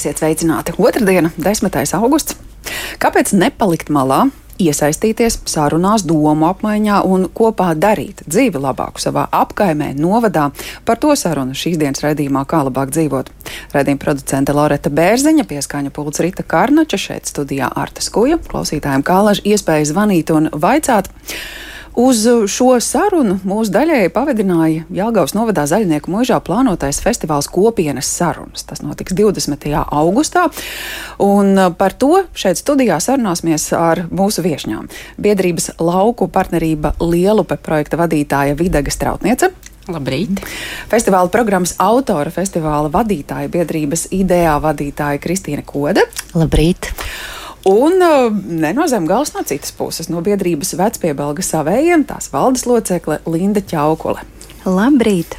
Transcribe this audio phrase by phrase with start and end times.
[0.00, 0.72] Esiet sveicināti!
[0.80, 1.74] Otradiena, 10.
[1.98, 2.32] augusts.
[3.02, 4.30] Kāpēc nepalikt malā?
[4.60, 10.46] iesaistīties sarunās, domu apmaiņā un kopā darīt dzīvi labāku savā apkaimē, novadā.
[10.88, 13.28] Par to sarunu šīs dienas raidījumā Kā labāk dzīvot.
[13.76, 18.40] Radījuma producente Loreta Bērziņa, pieskaņa pults Rita Karnača, šeit studijā Arta Skuja.
[18.48, 21.12] Klausītājiem kā laži iespēja zvanīt un vaicāt.
[21.98, 28.62] Uz šo sarunu mūsu daļēji pavadināja Jāgaus novadā Zaļnieku mūžā plānotais festivāls kopienas sarunas.
[28.68, 29.66] Tas notiks 20.
[29.90, 30.46] augustā,
[31.18, 34.86] un par to šeit studijā sarunāsimies ar mūsu viešņām.
[35.18, 39.50] Biedrības lauku partnerība Lielupe projekta vadītāja Videga Strautniece.
[39.90, 40.38] Labrīt!
[40.90, 46.06] Festivāla programmas autora, festivāla vadītāja, biedrības ideā vadītāja Kristīna Koda.
[46.38, 46.92] Labrīt!
[47.68, 53.60] Un uh, nenozem gals no citas puses, no biedrības vecpiebalga savējiem, tās valdes locekle Linda
[53.60, 54.24] Čaukole.
[54.64, 55.36] Labrīt!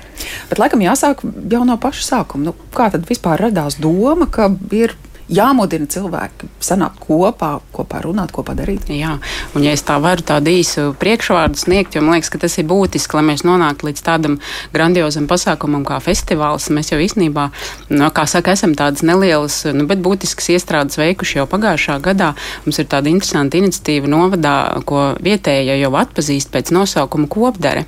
[0.49, 2.51] Bet laikam jāsāk jau no paša sākuma.
[2.51, 4.93] Nu, kā tad vispār radās doma, ka ir
[5.31, 8.89] jāmudina cilvēki sanākt kopā, kopā runāt, kopā darīt.
[8.91, 9.15] Jā,
[9.55, 12.67] un ja es tā varu tādu īsu priekšvārdu sniegt, jo man liekas, ka tas ir
[12.69, 14.37] būtiski, lai mēs nonāktu līdz tādam
[14.75, 16.69] grandiozam pasākumam kā festivāls.
[16.73, 17.47] Mēs jau īstenībā,
[17.95, 22.33] no, kā saka, esam tādas nelielas, nu, bet būtiskas iestrādes veikuši jau pagājušā gadā.
[22.65, 24.55] Mums ir tāda interesanta iniciatīva novadā,
[24.87, 27.87] ko vietējie jau atpazīst pēc nosaukuma kopdare.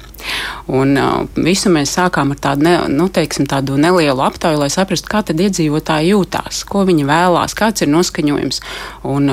[0.71, 5.09] Un uh, visu mēs sākām ar tādu, ne, nu, teiksim, tādu nelielu aptauju, lai saprastu,
[5.11, 8.61] kā tad iedzīvotāji jūtās, ko viņi vēlas vēlās, kāds ir noskaņojums.
[9.09, 9.29] Un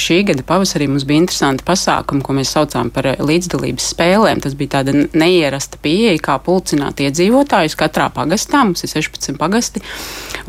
[0.00, 4.42] šī gada pavasarī mums bija interesanti pasākumi, ko mēs saucām par līdzdalības spēlēm.
[4.44, 8.64] Tas bija tāda neierasta pieeja, kā pulcināt iedzīvotājus katrā pagastā.
[8.64, 9.82] Mums ir 16 pagasti.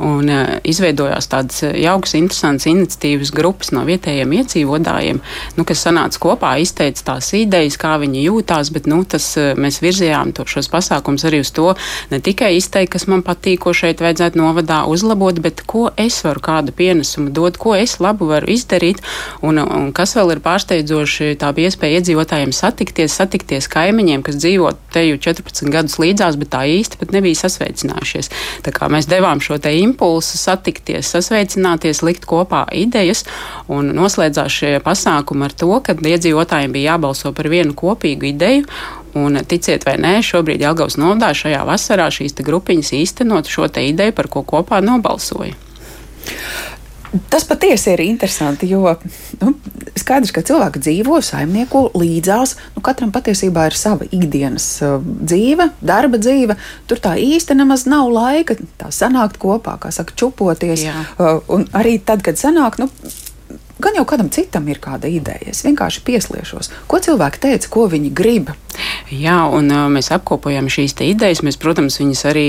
[0.02, 0.28] Un
[0.68, 5.22] izveidojās tādas jaukas, interesantas iniciatīvas grupas no vietējiem iedzīvotājiem,
[5.56, 10.34] nu, kas sanāca kopā, izteica tās idejas, kā viņi jūtās, bet nu, tas, mēs virzījām
[10.36, 11.72] to, šos pasākumus arī uz to
[12.12, 16.44] ne tikai izteikt, kas man patīk, ko šeit vajadzētu novadā uzlabot, bet ko es varu
[16.44, 19.02] kādu pieeju pienesumu dod, ko es labu varu izdarīt,
[19.46, 24.72] un, un kas vēl ir pārsteidzoši, tā bija iespēja iedzīvotājiem satikties, satikties kaimiņiem, kas dzīvo
[24.94, 28.32] te jau 14 gadus līdzās, bet tā īsti pat nebija sasveicinājušies.
[28.66, 33.26] Tā kā mēs devām šo te impulsu satikties, sasveicināties, likt kopā idejas,
[33.72, 38.70] un noslēdzās šie pasākumi ar to, ka iedzīvotājiem bija jābalso par vienu kopīgu ideju,
[39.16, 44.28] Un, ticiet vai nē, šobrīd Jāgaus nodā šajā vasarā šīs grupiņas īstenot šo ideju, par
[44.28, 45.56] ko kopā nobalsoja.
[47.30, 48.96] Tas patiesi ir interesanti, jo
[49.42, 49.54] nu,
[50.00, 52.56] skaidrs, ka cilvēki dzīvo, saimnieko līdzās.
[52.76, 56.58] Nu, katram patiesībā ir sava ikdienas uh, dzīve, darba dzīve.
[56.90, 60.86] Tur tā īsti nemaz nav laika tā sanākt kopā, kā saka, čupoties.
[60.88, 61.06] Jā.
[61.16, 62.90] Uh, un arī tad, kad sanāk, nu,
[63.80, 65.52] gan jau kādam citam ir kāda ideja.
[65.52, 66.72] Es vienkārši piesliešos.
[66.92, 68.54] Ko cilvēki teica, ko viņi grib?
[69.14, 71.44] Jā, un uh, mēs apkopojam šīs idejas.
[71.46, 72.48] Mēs, protams, viņas arī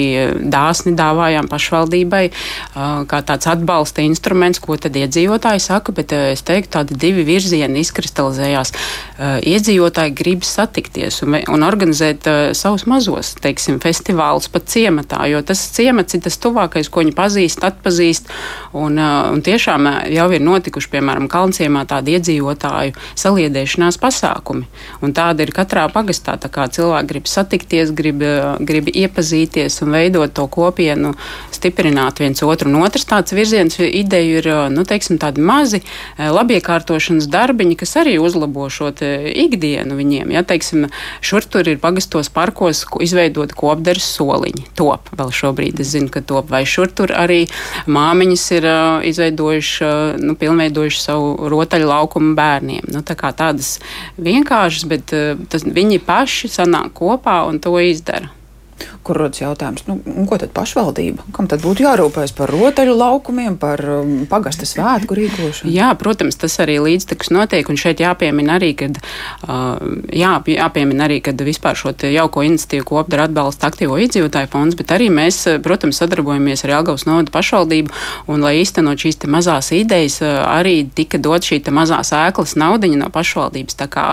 [0.52, 6.44] dāsni dāvājām pašvaldībai uh, kā tāds atbalsta instruments, ko tad iedzīvotāji saka, bet uh, es
[6.46, 8.72] teiktu, tādi divi virzieni izkristalizējās.
[9.16, 15.42] Uh, iedzīvotāji grib satikties un, un organizēt uh, savus mazos, teiksim, festivālus pat ciematā, jo
[15.46, 18.32] tas ciemats ir tas tuvākais, ko viņi pazīst, atpazīst,
[18.72, 24.66] un, uh, un tiešām jau ir notikuši, piemēram, Kalnciemā tādi iedzīvotāju saliedēšanās pasākumi,
[25.04, 26.36] un tāda ir katrā pagastā pagastā.
[26.40, 28.22] Tā kā cilvēki grib satikties, grib,
[28.60, 31.14] grib iepazīties un veidot to kopienu,
[31.52, 32.70] stiprināt viens otru.
[32.70, 38.18] Un otrs tāds virziens ideja ir, nu, teiksim, tādi mazi eh, labiekārtošanas darbiņi, kas arī
[38.18, 40.30] uzlabo šo ikdienu viņiem.
[40.32, 40.88] Ja, teiksim,
[41.20, 44.70] šur tur ir pagastos parkos izveidot kopderes soliņi.
[44.78, 46.50] Top vēl šobrīd, es zinu, ka top.
[46.50, 47.44] Vai šur tur arī
[47.90, 48.68] māmiņas ir
[49.10, 49.90] izveidojuši,
[50.22, 52.86] nu, pilnveidojuši savu rotaļu laukumu bērniem.
[52.94, 53.76] Nu, tā kā tādas
[54.22, 55.14] vienkāršas, bet
[55.50, 58.30] tas, viņi paši sanāk kopā un to izdara
[59.06, 61.24] kur rodas jautājums, nu, ko tad pašvaldība?
[61.34, 65.72] Kam tad būtu jārūpējas par rotaļu laukumiem, par um, pagasta svētku rīkošanu?
[65.72, 68.98] Jā, protams, tas arī līdztekus notiek, un šeit jāpiemina arī, kad,
[69.46, 69.78] uh,
[70.12, 75.08] jā, jāpiemina arī, kad vispār šo jauko iniciatīvu kopdara atbalsta aktīvo iedzīvotāju fonds, bet arī
[75.14, 77.94] mēs, uh, protams, sadarbojamies ar Jelgavas novada pašvaldību,
[78.32, 83.04] un, lai īstenot šīs mazās idejas, uh, arī tika dot šī te mazās ēklas naudiņa
[83.04, 84.08] no pašvaldības, tā kā,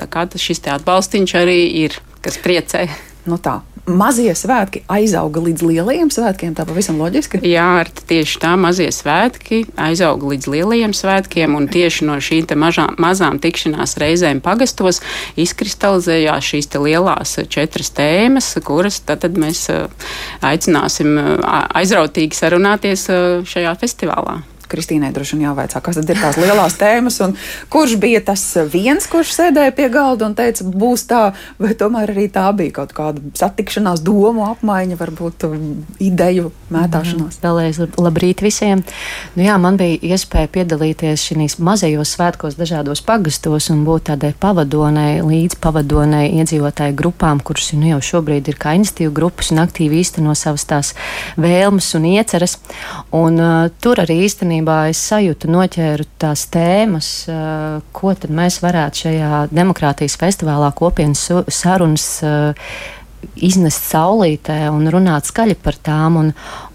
[0.00, 2.88] tā kā šis atbalstiņš arī ir, kas priecē.
[3.28, 6.54] Nu tā, mazie svētki aizauga līdz lielajiem svētkiem.
[6.56, 7.40] Tā pavisam loģiski.
[7.46, 13.40] Jā, tieši tā mazie svētki aizauga līdz lielajiem svētkiem, un tieši no šīm mažā, mazām
[13.42, 15.02] tikšanās reizēm pagastos
[15.38, 19.66] izkristalizējās šīs lielās četras tēmas, kuras tad, tad mēs
[20.44, 21.18] aicināsim
[21.48, 23.08] aizrautīgi sarunāties
[23.48, 24.38] šajā festivālā.
[24.68, 27.34] Kristīnai droši vien jāvaicā, kas tad ir tās lielās tēmas, un
[27.72, 28.42] kurš bija tas
[28.72, 31.22] viens, kurš sēdēja pie galda un teica, būs tā,
[31.60, 35.66] vai tomēr arī tā bija kaut kāda satikšanās, domu apmaiņa, varbūt um,
[36.02, 37.40] ideju mētāšanās.
[37.42, 38.84] Vēlreiz labrīt visiem.
[39.36, 45.20] Nu, jā, man bija iespēja piedalīties šīs mazajos svētkos dažādos pagastos un būt tādai pavadonai,
[45.24, 50.34] līdz pavadonai iedzīvotāju grupām, kuras nu, jau šobrīd ir kā institīvu grupas un aktīvi īsteno
[50.38, 50.94] savas tās
[51.40, 52.58] vēlmes un ieceres.
[53.14, 54.57] Un, uh, tur arī īstenībā
[54.90, 57.08] es sajūtu, noķēru tās tēmas,
[57.94, 62.08] ko tad mēs varētu šajā demokrātijas festivālā kopienas sarunas
[63.34, 66.18] iznest saulītē un runāt skaļi par tām.
[66.20, 66.30] Un,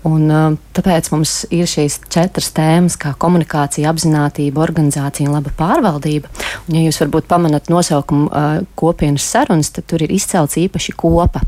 [0.07, 6.31] un, uh, tāpēc mums ir šīs četras tēmas, kā komunikācija, apziņotība, organizācija un laba pārvaldība.
[6.67, 11.43] Un, ja jūs varbūt pamanat nosaukumu uh, kopienas sarunas, tad tur ir izcelts īpaši kopa.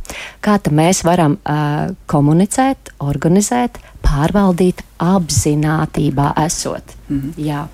[0.45, 6.95] Kā mēs varam uh, komunicēt, organizēt, pārvaldīt apziņotībā esot.
[7.09, 7.33] -hmm.
[7.37, 7.67] Jā.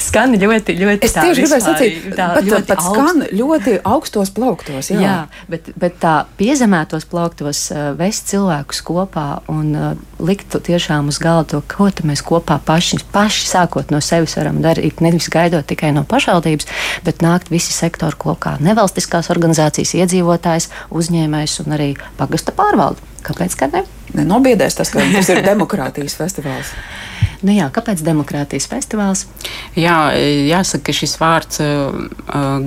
[0.00, 2.92] Skan ļoti, ļoti es tieši gribēju sacīt, tā, pat, ļoti pat augst...
[2.94, 4.90] skan ļoti augstos plauktos.
[4.92, 5.16] Jā, jā
[5.52, 9.88] bet, bet tā piezemētos plauktos uh, vest cilvēkus kopā un uh,
[10.22, 15.02] likt tiešām uz galda to, ko mēs kopā paši, paši sākot no sevis varam darīt.
[15.04, 16.70] Nevis gaidot tikai no pašvaldības,
[17.06, 18.56] bet nākt visi sektori kopā.
[18.64, 23.14] Nevalstiskās organizācijas, iedzīvotājs, uzņēmējs un arī pagasta pārvalde.
[23.26, 23.58] Kāpēc?
[23.58, 23.86] Ka ne?
[24.14, 26.72] Nenobiedēs tas, ka tas ir demokrātijas festivāls.
[27.44, 29.26] Nu jā, kāpēc demokrātijas festivāls?
[29.76, 31.92] Jā, jāsaka, ka šis vārds uh,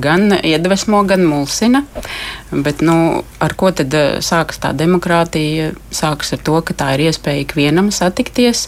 [0.02, 1.82] gan iedvesmo, gan mulsina.
[2.52, 5.72] Bet, nu, ar ko tad sākas tā demokrātija?
[5.90, 8.68] Sākas ar to, ka tā ir iespēja ikvienam satikties,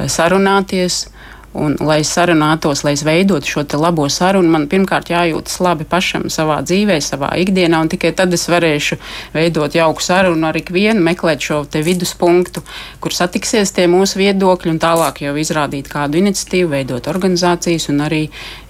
[0.00, 1.04] sarunāties
[1.54, 6.26] Un, lai es sarunātos, lai es veidotu šo labo sarunu, man pirmkārt jājūtas labi pašam
[6.32, 8.98] savā dzīvē, savā ikdienā, un tikai tad es varēšu
[9.34, 12.64] veidot jauku sarunu ar ikvienu, meklēt šo viduspunktu,
[13.00, 18.24] kur satiksies tie mūsu viedokļi, un tālāk jau izrādīt kādu iniciatīvu, veidot organizācijas un arī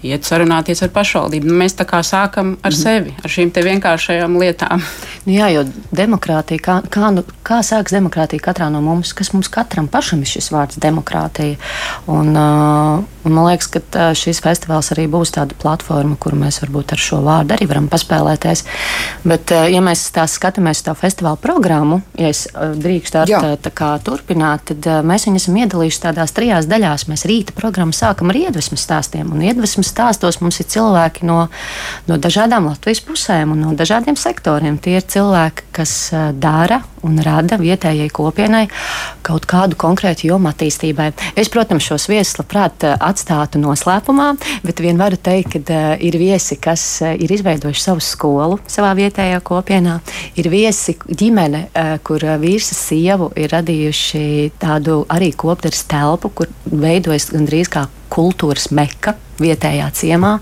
[0.05, 1.49] iet sarunāties ar pašvaldību.
[1.49, 2.83] Nu, mēs tā kā sākam ar mm -hmm.
[2.83, 4.81] sevi, ar šīm vienkāršajām lietām.
[5.25, 9.51] Nu, jā, jo demokrātija, kā, kā, nu, kā sāks demokrātija katrā no mums, kas mums
[9.53, 11.59] katram pašam ir šis vārds demokrātija.
[12.11, 16.93] Un, uh, Un man liekas, ka šis festivāls arī būs tāda platforma, kur mēs varbūt
[16.93, 18.63] ar šo vārdu arī varam paspēlēties.
[19.25, 23.73] Bet, ja mēs tā skatāmies uz tā festivāla programmu, ja es drīkstu ar tā, tā
[23.73, 27.07] kā turpināt, tad mēs viņus esam iedalījuši tādās trijās daļās.
[27.09, 31.47] Mēs rīta programmu sākam ar iedvesmas stāstiem, un iedvesmas stāstos mums ir cilvēki no,
[32.09, 34.77] no dažādām Latvijas pusēm un no dažādiem sektoriem.
[34.81, 35.95] Tie ir cilvēki, kas
[36.37, 38.65] dara un rada vietējai kopienai
[39.25, 41.11] kaut kādu konkrētu jomu attīstībai.
[41.37, 44.33] Es, protams, šos viesus labprāt eh, atstātu noslēpumā,
[44.65, 48.91] bet vien varu teikt, ka uh, ir viesi, kas uh, ir izveidojuši savu skolu savā
[48.99, 49.97] vietējā kopienā.
[50.39, 54.25] Ir viesi ģimene, uh, kur vīrs un sievu ir radījuši
[54.61, 60.37] tādu arī kopteres telpu, kur veidojas gandrīz kā kultūras meka vietējā ciemā.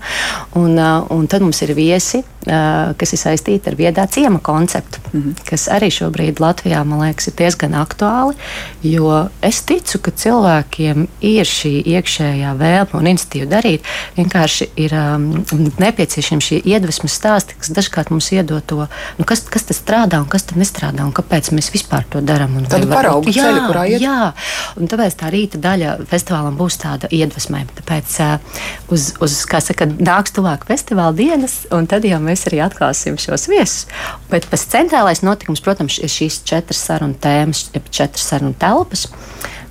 [0.58, 5.00] Un, uh, un tad mums ir viesi, uh, kas ir saistīti ar viedā ciema konceptu,
[5.10, 5.46] mm -hmm.
[5.48, 8.34] kas arī šobrīd Latvijā, man liekas, ir diezgan aktuāli.
[8.82, 13.82] Jo es ticu, ka cilvēkiem ir šī iekšējā vēlme un institīva darīt.
[14.16, 15.44] Vienkārši ir um,
[15.78, 18.86] nepieciešami šie iedvesmas stāsti, kas dažkārt mums iedod to,
[19.18, 22.66] nu, kas, kas tas strādā un kas tas nestrādā un kāpēc mēs vispār to darām.
[22.68, 24.00] Tad paraugu ceļu, kurā iet.
[24.00, 24.32] Jā,
[24.76, 27.08] un tāpēc tā rīta daļa festivālam būs tāda
[27.54, 27.64] iedvesmē.
[27.78, 33.18] Tāpēc uz, uz kā saka, nāks tuvāk festivāla dienas, un tad jau mēs arī atklāsim
[33.20, 33.86] šos viesus.
[34.30, 39.08] Bet pats centrālais notikums, protams, ir šīs četras sarunu tēmas, četras sarunu telpas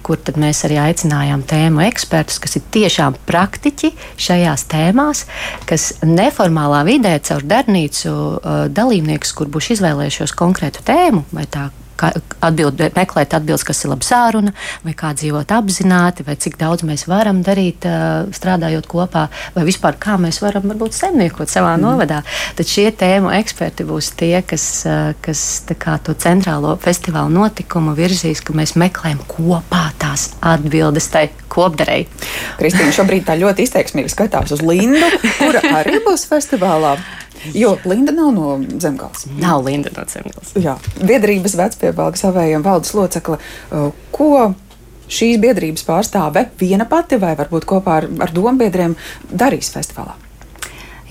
[0.04, 5.22] kur mēs arī aicinājām tēmu ekspertus, kas ir tiešām praktiķi šajās tēmās,
[5.64, 8.12] kas neformālā vidē caur darbnīcu
[8.76, 11.70] dalībniekus, kur būs izvēlējušies konkrētu tēmu, vai tā
[12.44, 17.06] atbild, meklēt atbildes, kas ir laba sāruna, vai kā dzīvot apzināti, vai cik daudz mēs
[17.10, 17.88] varam darīt,
[18.36, 21.84] strādājot kopā, vai vispār kā mēs varam varbūt saimniekot savā mm.
[21.86, 22.22] novadā.
[22.58, 24.68] Tad šie tēmu eksperti būs tie, kas,
[25.24, 25.46] kas
[25.80, 32.06] kā, to centrālo festivālu notikumu virzīs, ka mēs meklējam kopā tās atbildes tai kopdarei.
[32.60, 35.06] Kristīna šobrīd tā ļoti izteiksmīgi skatās uz Lindu,
[35.40, 36.98] kura arī būs festivālā.
[37.52, 39.26] Jo Linda nav no zemgāles.
[39.40, 40.54] Nav Linda no zemgāles.
[40.60, 43.40] Jā, biedrības vecpiebalga savējiem valdes locekle.
[43.70, 44.54] Uh, ko
[45.12, 48.96] šīs biedrības pārstāve viena pati vai varbūt kopā ar, ar dombiedriem
[49.30, 50.16] darīs festivālā?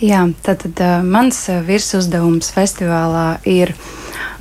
[0.03, 3.75] Jā, tad, tad uh, mans virsuzdevums festivālā ir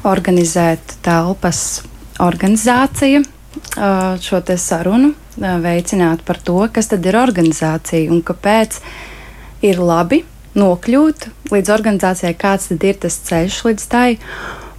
[0.08, 1.82] organizēt telpas
[2.22, 8.82] organizāciju, uh, šo sarunu, veicināt par to, kas tad ir organizācija un kāpēc
[9.64, 10.24] ir labi
[10.58, 14.10] nokļūt līdz organizācijai, kāds tad ir tas ceļš līdz tai.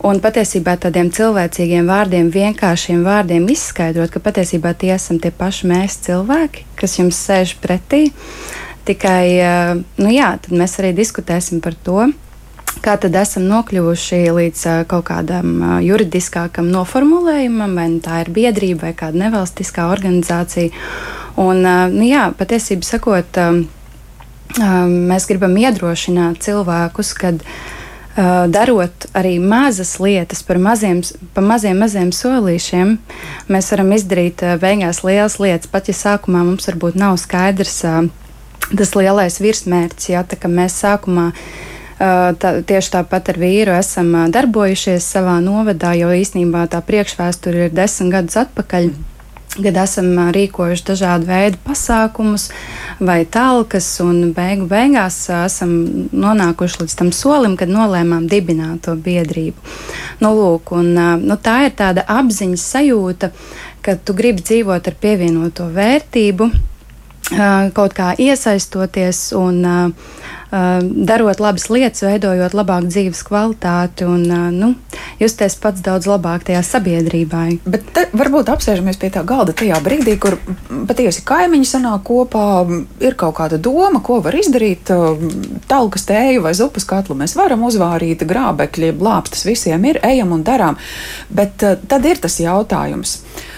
[0.03, 6.01] Un patiesībā tādiem cilvēcīgiem vārdiem, vienkāršiem vārdiem izskaidrot, ka patiesībā tie esam tie paši mēs
[6.09, 8.09] cilvēki, kas jums sēž pretī.
[8.83, 12.09] Tikai, uh, nu jā, mēs arī diskutēsim par to,
[12.83, 18.33] kā tad esam nokļuvuši līdz uh, kaut kādam uh, juridiskākam noformulējumam, vai nu tā ir
[18.35, 20.75] biedrība vai kāda nevalstiskā organizācija.
[21.39, 21.63] Un,
[21.95, 23.39] nu jā, patiesībā sakot,
[24.59, 27.15] mēs gribam iedrošināt cilvēkus,
[28.13, 30.99] Uh, darot arī mazas lietas par maziem,
[31.33, 32.99] pa maziem, maziem solīšiem,
[33.49, 35.71] mēs varam izdarīt beigās lielas lietas.
[35.73, 37.79] Pat ja sākumā mums varbūt nav skaidrs
[38.69, 41.31] tas lielais virsmērķis, ja tā kā mēs sākumā
[42.03, 48.11] Tā, tieši tāpat ar vīru esam darbojušies savā novadā, jo īsnībā tā priekšvēsture ir desmit
[48.17, 48.89] gadus atpakaļ.
[49.53, 52.47] Kad esam rīkojuši dažādu veidu pasākumus
[53.05, 55.75] vai talkas, un beigu beigās esam
[56.09, 59.77] nonākuši līdz tam solim, kad nolēmām dibināt to biedrību.
[60.25, 63.33] Nu, lūk, un, nu, tā ir tāda apziņas sajūta,
[63.85, 66.49] ka tu gribi dzīvot ar pievienoto vērtību,
[67.77, 70.13] kaut kā iesaistoties un uh,
[70.53, 74.69] darot labas lietas, veidojot labāku dzīves kvalitāti un nu,
[75.21, 77.45] justies pats daudz labāk tajā sabiedrībā.
[77.65, 80.37] Bet varbūt apsēžamies pie tā galda tajā brīdī, kur
[80.89, 82.45] patiesi kaimiņi sanāk kopā,
[83.01, 84.93] ir kaut kāda doma, ko var izdarīt.
[85.71, 90.77] Talkas tēju vai zupas katlu mēs varam uzvārīt, grābekļi, blāpstas visiem ir, ejam un darām.
[91.33, 93.23] Bet tad ir tas jautājums.
[93.23, 93.49] Uh,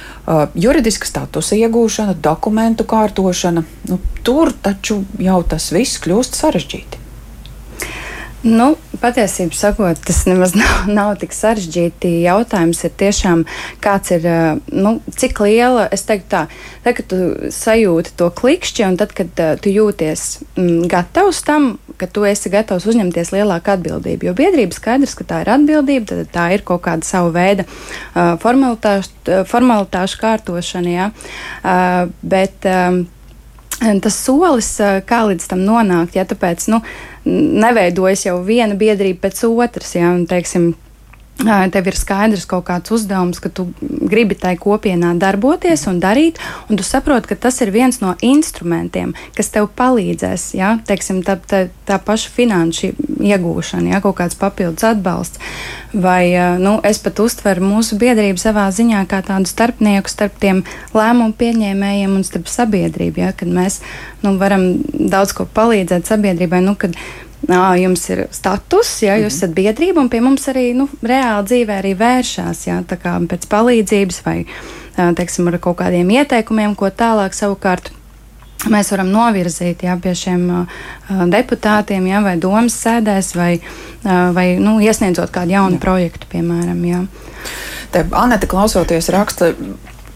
[0.55, 7.05] juridiska statusa iegūšana, dokumentu kārtošana, nu, tur taču jau tas viss kļūst sarežģīti.
[8.45, 12.11] Nu, patiesībā sakot, tas nemaz nav, nav tik sarežģīti.
[12.27, 13.47] Jautājums ir tiešām,
[13.85, 16.43] kāds ir, uh, nu, cik liela, es teiktu tā,
[16.85, 17.21] tad, kad tu
[17.55, 20.27] sajūti to klikšķi un tad, kad uh, tu jūties
[20.59, 24.29] mm, gatavs tam, ka tu esi gatavs uzņemties lielāku atbildību.
[24.29, 28.35] Jo biedrība skaidrs, ka tā ir atbildība, tad tā ir kaut kāda sava veida uh,
[28.43, 30.95] formalitāšu, formalitāšu kārtošana.
[30.95, 31.11] Ja?
[31.65, 33.05] Uh, bet, um,
[34.01, 34.69] Tas solis,
[35.05, 36.79] kā līdz tam nonākt, ja tāpēc nu,
[37.27, 39.97] neveidojas jau viena biedrība pēc otras.
[39.97, 40.71] Ja, un, teiksim,
[41.35, 46.39] Tev ir skaidrs kaut kāds uzdevums, ka tu gribi tai kopienā darboties un darīt,
[46.71, 50.53] un tu saproti, ka tas ir viens no instrumentiem, kas tev palīdzēs.
[50.57, 50.77] Ja?
[50.87, 54.01] Teiksim, tā, tā, tā paša finanšu iegūšana, ja?
[54.05, 55.43] kaut kāds papildus atbalsts.
[55.95, 60.63] Vai nu, es pat uztveru mūsu biedrību savā ziņā kā tādu starpnieku starp tiem
[60.95, 63.27] lēmumu pieņēmējiem un starp sabiedrību.
[63.27, 63.35] Ja?
[63.35, 63.83] Kad mēs
[64.23, 66.63] nu, varam daudz ko palīdzēt sabiedrībai.
[66.65, 66.95] Nu, kad,
[67.49, 69.37] jums ir status, ja jūs mhm.
[69.37, 74.39] esat biedrība, un pie mums arī nu, reāli dzīvē arī vēršās ja, pēc palīdzības vai
[74.95, 77.93] teiksim, ar kaut kādiem ieteikumiem, ko tālāk savukārt.
[78.71, 80.85] Mēs varam novirzīt jā, pie šiem uh,
[81.29, 85.83] deputātiem, jā, vai domas sēdēs, vai, uh, vai nu, iesniedzot kādu jaunu jā.
[85.83, 86.79] projektu, piemēram.
[86.89, 87.03] Jā.
[87.93, 89.51] Te Anete klausoties raksta,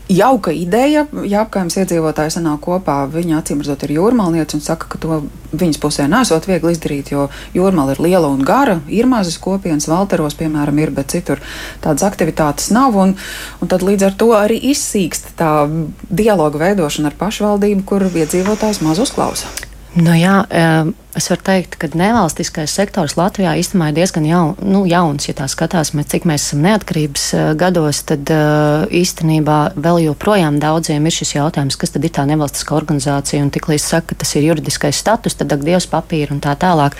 [0.08, 1.04] jauka ideja.
[1.28, 5.20] Ja apgājums iedzīvotāji sanāk kopā, viņa acīm redzot ir jūrmālniece un saka, ka to
[5.52, 10.36] viņas pusē nesot viegli izdarīt, jo jūrmāla ir liela un gara, ir mazas kopienas, Valteros,
[10.38, 11.42] piemēram, ir, bet citur
[11.84, 12.96] tādas aktivitātes nav.
[12.96, 13.16] Un,
[13.60, 15.52] un tad līdz ar to arī izsīkst tā
[16.08, 19.50] dialoga veidošana ar pašvaldību, kur iedzīvotājs maz uzklausa.
[19.98, 24.84] Nu jā, um Es varu teikt, ka nevalstiskais sektors Latvijā īstenībā ir diezgan jaun, nu,
[24.86, 25.26] jauns.
[25.26, 31.08] Ja tā skatāmies, cik mēs esam neatkarības uh, gados, tad uh, īstenībā vēl joprojām daudziem
[31.08, 33.42] ir šis jautājums, kas tad ir tā nevalstiskā organizācija.
[33.42, 36.94] Un tiklīdz saka, ka tas ir juridiskais status, tad ak, Dievs papīra un tā tālāk.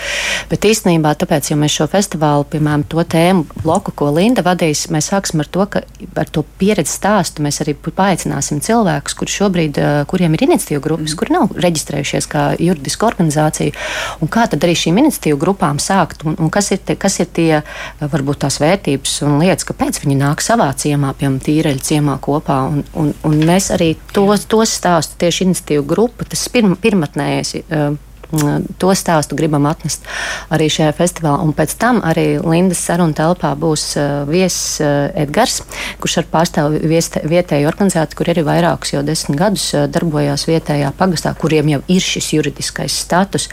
[0.51, 5.13] Bet īstenībā, tāpēc, ja mēs šo festivālu, piemēram, to tēmu bloku, ko Linda vadīs, mēs
[5.13, 5.85] sāksim ar to, ka
[6.19, 11.15] ar to pieredzi stāstu mēs arī paaicināsim cilvēkus, kuri šobrīd, uh, kuriem ir iniciatīva grupas,
[11.15, 11.23] mm.
[11.23, 13.87] kuri nav reģistrējušies kā juridiska organizācija
[14.23, 17.31] Un kā tad arī šīm iniciatīvu grupām sākt, un, un kas, ir te, kas ir
[17.35, 17.63] tie
[18.01, 22.61] varbūt tās vērtības un lietas, kāpēc viņi nāk savā ciemā, piemēram, tīreļa ciemā kopā.
[22.73, 27.57] Un, un, un mēs arī tos, tos stāstu tieši iniciatīvu grupa, tas pirm, pirmatnējais.
[27.69, 27.97] Uh,
[28.29, 30.05] To stāstu gribam atnest
[30.53, 31.41] arī šajā festivālā.
[31.45, 33.85] Un pēc tam arī Lindas sarunu telpā būs
[34.29, 34.83] viesis
[35.17, 35.63] Edgars,
[36.03, 41.73] kurš ar pārstāvu vietēju organizāciju, kur arī vairākus jau desmit gadus darbojās vietējā pagastā, kuriem
[41.73, 43.49] jau ir šis juridiskais status.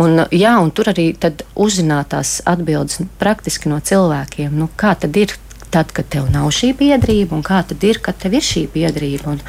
[0.00, 1.10] Un, jā, un tur arī
[1.58, 5.36] uzzināt tās atbildes praktiski no cilvēkiem, nu, kā tad ir
[5.72, 9.34] tad, kad tev nav šī biedrība, un kā tad ir, kad tev ir šī biedrība.
[9.34, 9.42] Un,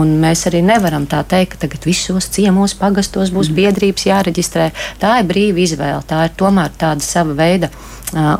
[0.00, 4.70] un mēs arī nevaram tā teikt, ka tagad visos ciemos, pagastos būs biedrības jāreģistrē.
[5.02, 7.72] Tā ir brīva izvēle, tā ir tomēr tāda sava veida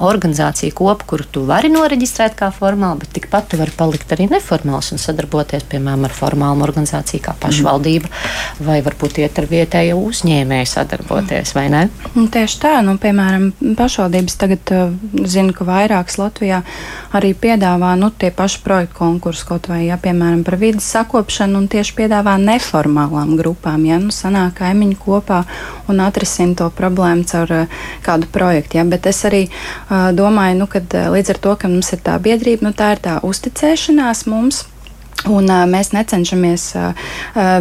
[0.00, 4.90] organizācija kopu, kuru tu vari noreģistrēt kā formāli, bet tikpat tu vari palikt arī neformāls
[4.94, 8.66] un sadarboties, piemēram, ar formālu organizāciju kā pašvaldība, mm.
[8.66, 11.84] vai varbūt iet ar vietēju uzņēmēju sadarboties, vai ne?
[12.16, 14.74] Un tieši tā, nu, piemēram, pašvaldības tagad
[15.30, 16.64] zinu, ka vairākas Latvijā
[17.20, 21.68] arī piedāvā nu, tie paši projektu konkursi kaut vai, ja, piemēram, par vidas sakopšanu un
[21.70, 25.44] tieši piedāvā neformālām grupām, ja, nu, sanāk kaimiņi kopā
[25.92, 29.46] un atrisina to problēmu caur uh, kādu projektu, ja, bet es arī
[30.16, 30.82] domāju, nu, ka
[31.14, 34.64] līdz ar to, ka mums ir tā biedrība, nu, tā ir tā uzticēšanās mums.
[35.28, 37.08] Un, uh, mēs necenšamies uh,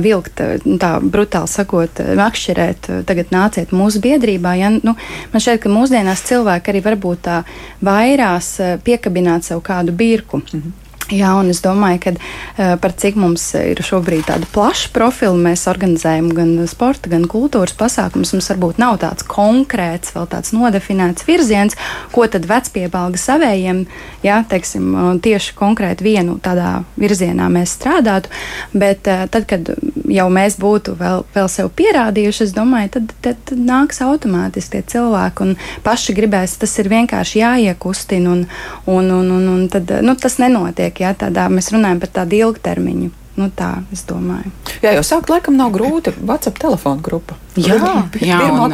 [0.03, 0.39] vilkt,
[0.79, 4.55] tā brutāli sakot, makšķerēt, tagad nāciet mūsu biedrībā.
[4.59, 4.69] Ja?
[4.71, 4.95] Nu,
[5.33, 7.41] man šķiet, ka mūsdienās cilvēki arī varbūt tā
[7.83, 8.53] vairās
[8.85, 10.39] piekabināt sev kādu birku.
[10.39, 10.88] -hmm.
[11.09, 15.65] Jā, un es domāju, ka uh, par cik mums ir šobrīd tāda plaša profila, mēs
[15.71, 18.35] organizējam gan sporta, gan kultūras pasākumus.
[18.35, 21.77] Mums varbūt nav tāds konkrēts, vēl tāds nodefinēts virziens,
[22.13, 23.81] ko tad vecpiebalga savējiem,
[24.21, 24.91] jā, teiksim,
[25.25, 28.29] tieši konkrēti vienu tādā virzienā mēs strādātu.
[28.77, 29.73] Bet uh, tad, kad
[30.13, 34.83] jau mēs būtu vēl, vēl sev pierādījuši, es domāju, tad, tad, tad nāks automātiski tie
[34.93, 38.45] cilvēki un paši gribēs, tas ir vienkārši jāiekustina un,
[38.85, 43.11] un, un, un, un tad, nu, tas nenotiek ja tādā mēs runājam par tādu ilgtermiņu.
[43.39, 44.51] Nu, tā es domāju.
[44.83, 46.11] Jā, jau sākt laikam nav grūti.
[46.19, 47.37] WhatsApp telefona grupa.
[47.57, 47.79] Jā,
[48.21, 48.73] jā un,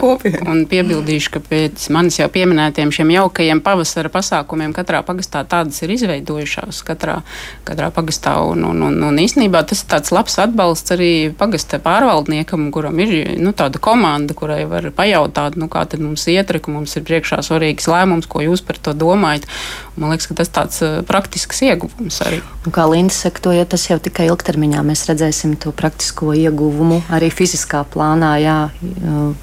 [0.52, 5.94] un piebildīšu, ka pēc manis jau pieminētiem šiem jaukajiem pavasara pasākumiem katrā pagastā tādas ir
[5.96, 7.22] izveidojušās katrā,
[7.68, 8.36] katrā pagastā.
[8.44, 13.16] Un, un, un, un īstenībā tas ir tāds labs atbalsts arī pagasta pārvaldniekam, kuram ir
[13.40, 17.40] nu, tāda komanda, kurai var pajautāt, nu, kā tad mums ietri, ka mums ir priekšā
[17.48, 19.48] svarīgs lēmums, ko jūs par to domājat.
[19.96, 22.42] Man liekas, ka tas tāds uh, praktisks ieguvums arī.
[22.68, 27.00] Un kā Linda saka, to, ja tas jau tikai ilgtermiņā mēs redzēsim to praktisko ieguvumu
[27.16, 28.36] arī fiziskā plānā.
[28.44, 28.58] Jā,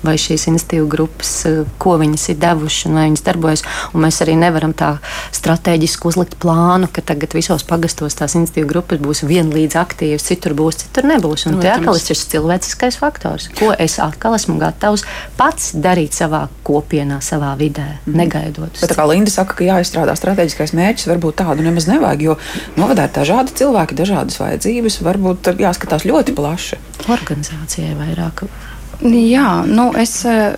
[0.02, 1.32] vai šīs institīvu grupas,
[1.82, 3.64] ko viņas ir devušas un vai viņas darbojas.
[3.92, 4.94] Un mēs arī nevaram tā
[5.34, 10.82] strateģiski uzlikt plānu, ka tagad visos pagastos tās institīvu grupas būs vienlīdz aktīvas, citur būs,
[10.84, 11.46] citur nebūs.
[11.50, 15.04] Un tie atkal ir cilvēciskais faktors, ko es atkal esmu gatavs
[15.38, 18.16] pats darīt savā kopienā, savā vidē, mm.
[18.18, 18.82] negaidot.
[18.82, 22.38] Bet kā Linda saka, ka jāizstrādā strateģiskais mērķis, varbūt tādu nemaz nevajag, jo
[22.78, 26.80] novadā ir dažādi cilvēki, dažādas vajadzības, varbūt jāskatās ļoti plaši.
[27.12, 28.46] Organizācijai vairāk
[29.02, 30.54] Jā, nu es, eh,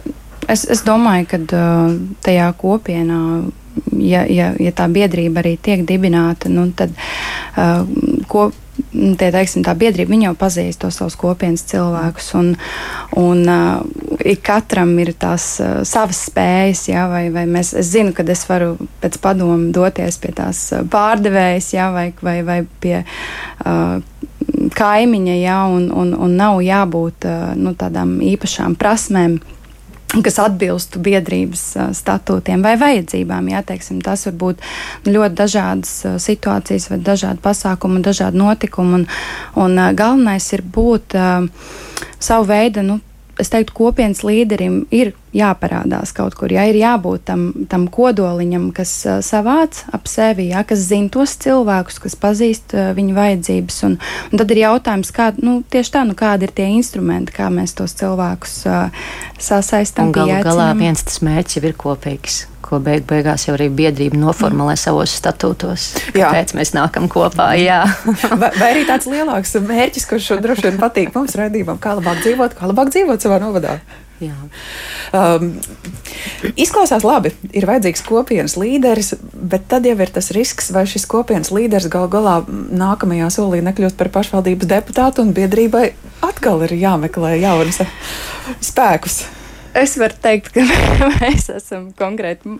[0.48, 3.20] es, es domāju, ka eh, tajā kopienā.
[3.98, 6.92] Ja, ja, ja tā biedrība arī tiek dibināta, nu, tad
[7.58, 7.82] uh,
[8.30, 8.44] ko,
[8.94, 12.28] tie, teiksim, tā biedrība jau pazīst tos savus kopienas cilvēkus.
[12.38, 12.52] Un,
[13.18, 18.22] un uh, katram ir tās uh, savas spējas, jā, vai, vai mēs, es zinu, ka
[18.30, 23.00] es varu pēc padomu doties pie tās pārdevējas, jā, vai, vai, vai pie.
[23.64, 23.98] Uh,
[24.72, 27.26] kaimiņa, ja, un, un, un nav jābūt
[27.60, 29.40] nu, tādām īpašām prasmēm
[30.22, 31.62] kas atbilstu biedrības
[31.98, 33.48] statūtiem vai vajadzībām.
[33.50, 34.62] Jā, teiksim, tas var būt
[35.08, 39.00] ļoti dažādas situācijas, vai dažādi pasākumi, dažādi notikumi.
[39.00, 39.08] Un,
[39.64, 41.48] un galvenais ir būt uh,
[42.22, 42.84] savu veidu.
[42.86, 43.00] Nu,
[43.40, 48.92] es teiktu, kopienas līderim ir jāparādās kaut kur, ja ir jābūt tam, tam kodoliņam, kas
[49.08, 53.82] uh, savāc ap sevi, ja, kas zina tos cilvēkus, kas pazīst uh, viņu vajadzības.
[53.90, 53.98] Un,
[54.30, 57.74] un tad ir jautājums, kā, nu, tieši tā, nu, kādi ir tie instrumenti, kā mēs
[57.78, 59.06] tos cilvēkus uh,
[59.42, 60.14] sasaistām.
[60.14, 64.80] Galu galā viens tas mērķis ir kopīgs ko beig beigās jau arī biedrība noformulē mm.
[64.80, 65.90] savos statūtos.
[66.14, 67.52] Kāpēc mēs nākam kopā?
[67.60, 67.82] Jā.
[68.42, 72.56] vai, vai arī tāds lielāks mērķis, kurš droši vien patīk mums raidījumam, kā labāk dzīvot,
[72.58, 73.78] kā labāk dzīvot savā novadā?
[74.22, 74.34] Jā.
[75.10, 75.48] Um,
[76.54, 81.50] izklausās labi, ir vajadzīgs kopienas līderis, bet tad jau ir tas risks, vai šis kopienas
[81.54, 85.88] līderis gal galā nākamajā solī nekļūst par pašvaldības deputātu un biedrībai
[86.24, 87.82] atkal ir jāmeklē jaunas
[88.62, 89.24] spēkus.
[89.74, 90.62] Es varu teikt, ka
[91.18, 92.56] mēs esam konkrēti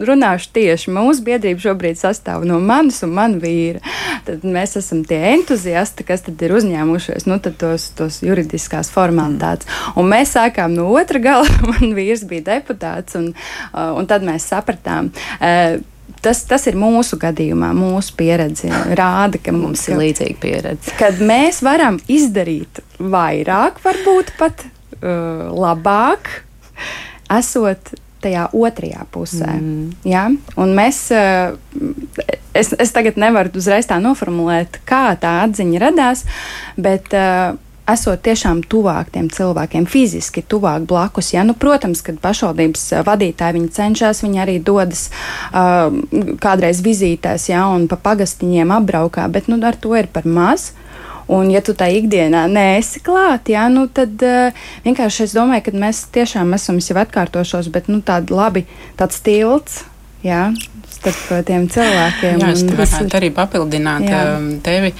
[0.00, 0.92] runājuši tieši.
[0.94, 3.82] Mūsu biedrība šobrīd sastāv no manis un mana vīra.
[4.24, 9.68] Tad mēs esam tie entuziasti, kas ir uzņēmušies nu, tos, tos juridiskās formalitātes.
[10.00, 11.48] Un mēs sākām no otra gala.
[11.72, 15.12] Man vīrs bija deputāts, un, uh, un tad mēs sapratām.
[15.36, 15.76] Uh,
[16.24, 18.72] tas, tas ir mūsu gadījumā, mūsu pieredze.
[18.96, 20.96] Rāda, ka mums ka, ir līdzīga pieredze.
[21.00, 24.64] Kad mēs varam izdarīt vairāk, varbūt pat
[25.02, 26.30] uh, labāk,
[27.32, 29.50] esot tajā otrajā pusē.
[29.58, 29.90] Mm.
[30.06, 30.28] Ja?
[30.60, 31.58] Un mēs, uh,
[32.54, 36.24] es, es tagad nevaru uzreiz tā noformulēt, kā tā atziņa radās,
[36.78, 37.12] bet.
[37.12, 37.60] Uh,
[37.92, 41.32] esot tiešām tuvāk tiem cilvēkiem, fiziski tuvāk blakus.
[41.34, 41.42] Ja?
[41.46, 45.08] Nu, protams, kad pašvaldības vadītāji viņi cenšas, viņi arī dodas
[45.50, 45.90] uh,
[46.42, 50.70] kādreiz vizītēs, ja, un pa pagastiņiem apbraukā, bet nu, ar to ir par maz.
[51.30, 55.78] Un, ja tu tā ikdienā neesi klāt, jā, nu, tad uh, vienkārši es domāju, ka
[55.84, 58.66] mēs tiešām esam jau atkārtošos, bet nu, tādi labi,
[58.98, 59.82] tāds tilts.
[60.22, 60.52] Jā,
[61.02, 62.38] starp tiem cilvēkiem.
[62.38, 64.20] Jā, es varētu arī papildināt jā.
[64.36, 64.92] Um, tevi,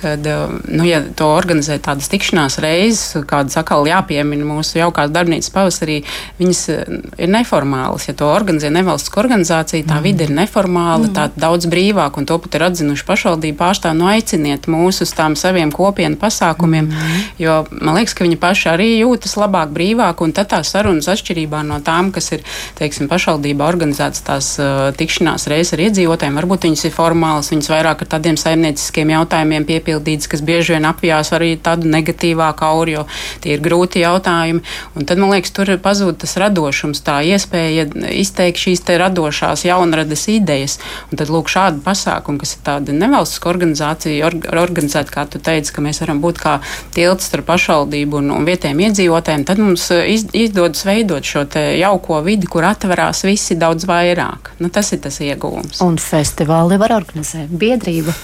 [0.00, 5.52] kad, um, nu, ja to organizē tādas tikšanās reizes, kādas atkal jāpiemina mūsu jaukās darbnīcas
[5.54, 6.00] pavasarī,
[6.40, 8.08] viņas uh, ir neformālas.
[8.08, 10.06] Ja to organizē nevalstiska organizācija, tā mm.
[10.06, 11.14] vide ir neformāla, mm.
[11.16, 14.00] tā daudz brīvāka, un to pat ir atzinuši pašvaldību pārstāvji.
[14.00, 17.20] Nu, aiciniet mūs uz tām saviem kopienu pasākumiem, mm.
[17.42, 21.62] jo man liekas, ka viņi paši arī jūtas labāk, brīvāk, un tad tās sarunas atšķirībā
[21.66, 22.44] no tām, kas ir,
[22.80, 28.04] teiksim, pašvaldībā organizētas tās uh, tikšanās reizes ar iedzīvotājiem, varbūt viņas ir formālas, viņas vairāk
[28.04, 33.04] ar tādiem saimnieciskiem jautājumiem piepildīt piepildīts, kas bieži vien apjās arī tādu negatīvāku auru, jo
[33.42, 34.62] tie ir grūti jautājumi.
[34.96, 40.78] Un tad, man liekas, tur pazūd tas radošums, tā iespēja izteikt šīs radošās jaunradas idejas.
[41.10, 45.72] Un tad, lūk, šādi pasākumi, kas ir tāda nevalstiska organizācija, or, organizēta, kā tu teici,
[45.74, 46.58] ka mēs varam būt kā
[46.94, 51.46] tilts starp pašvaldību un, un vietējiem iedzīvotājiem, tad mums uh, iz, izdodas veidot šo
[51.80, 54.54] jauko vidi, kur atverās visi daudz vairāk.
[54.60, 55.80] Nu, tas ir tas iegūms.
[55.86, 58.14] Un festivāli var organizēt biedrība.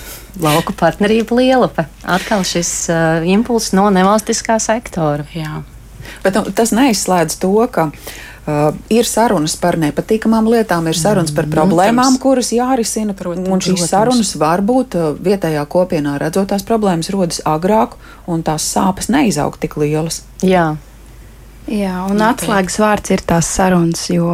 [0.42, 1.86] Lauku partnerība Lielupe.
[2.04, 5.26] Atkal šis uh, impulss no nevalstiskā sektora.
[5.34, 5.62] Jā.
[6.24, 7.90] Bet nu, tas neizslēdz to, ka
[8.46, 13.10] Uh, ir sarunas par nepatīkamām lietām, ir sarunas par mm, problēmām, kuras jārisina.
[13.18, 13.90] Protams, un šīs protams.
[13.90, 17.96] sarunas var būt uh, vietējā kopienā redzotās problēmas rodas agrāk,
[18.30, 20.20] un tās sāpes neizaug tik lielas.
[20.46, 20.76] Jā,
[21.66, 22.46] Jā, un Noteikti.
[22.46, 24.28] atslēgas vārds ir tās sarunas, jo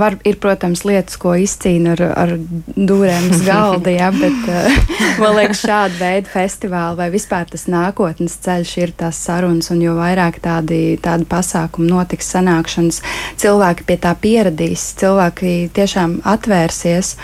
[0.00, 2.32] var, ir, protams, lietas, ko izcīna ar, ar
[2.74, 4.80] dūrēm uz galda, jā, bet uh,
[5.22, 9.94] man liekas, šāda veida festivāli vai vispār tas nākotnes ceļš ir tās sarunas, un jo
[10.00, 13.04] vairāk tādi, tādi pasākumi notiks sanākšanas,
[13.38, 17.14] cilvēki pie tā pieradīs, cilvēki tiešām atvērsies,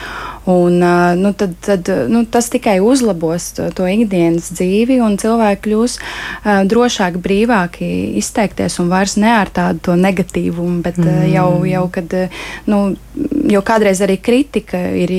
[0.51, 0.79] un
[1.21, 6.63] nu, tad, tad, nu, tas tikai uzlabos to, to ikdienas dzīvi, un cilvēki kļūs uh,
[6.69, 11.25] drošāki, brīvāki izteikties un vairs ne ar tādu negatīvumu, bet mm.
[11.33, 12.17] jau, jau, kad,
[12.71, 12.81] nu,
[13.51, 15.15] jau kādreiz arī kritika ir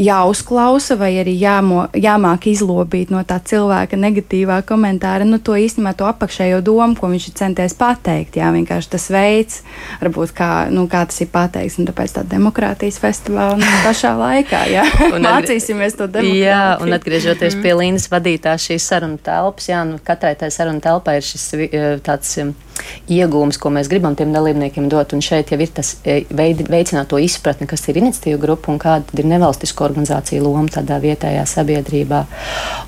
[0.00, 6.08] jāuzklausa vai arī jāmo, jāmāk izlobīt no tā cilvēka negatīvā komentāra, nu, to īstenībā to
[6.08, 8.38] apakšējo domu, ko viņš ir centies pateikt.
[8.40, 9.60] Jā, vienkārši tas veids,
[10.00, 14.64] varbūt kā, nu, kā tas ir pateikts, un tāpēc tā demokrātijas festivāla nu, pašā laikā,
[14.72, 14.86] jā,
[15.28, 16.40] mācīsimies to demokrātiju.
[16.46, 21.20] Jā, un atgriežoties pie Līnas vadītās šīs sarunu telpas, jā, nu, katrai tai sarunu telpai
[21.20, 21.50] ir šis
[22.06, 22.38] tāds
[23.10, 25.14] iegūms, ko mēs gribam tiem dalībniekiem dot.
[25.16, 28.78] Un šeit jau ir tas e, veidi, veicināt to izpratni, kas ir iniciatīva grupa un
[28.82, 32.22] kāda ir nevalstisko organizāciju loma tādā vietējā sabiedrībā.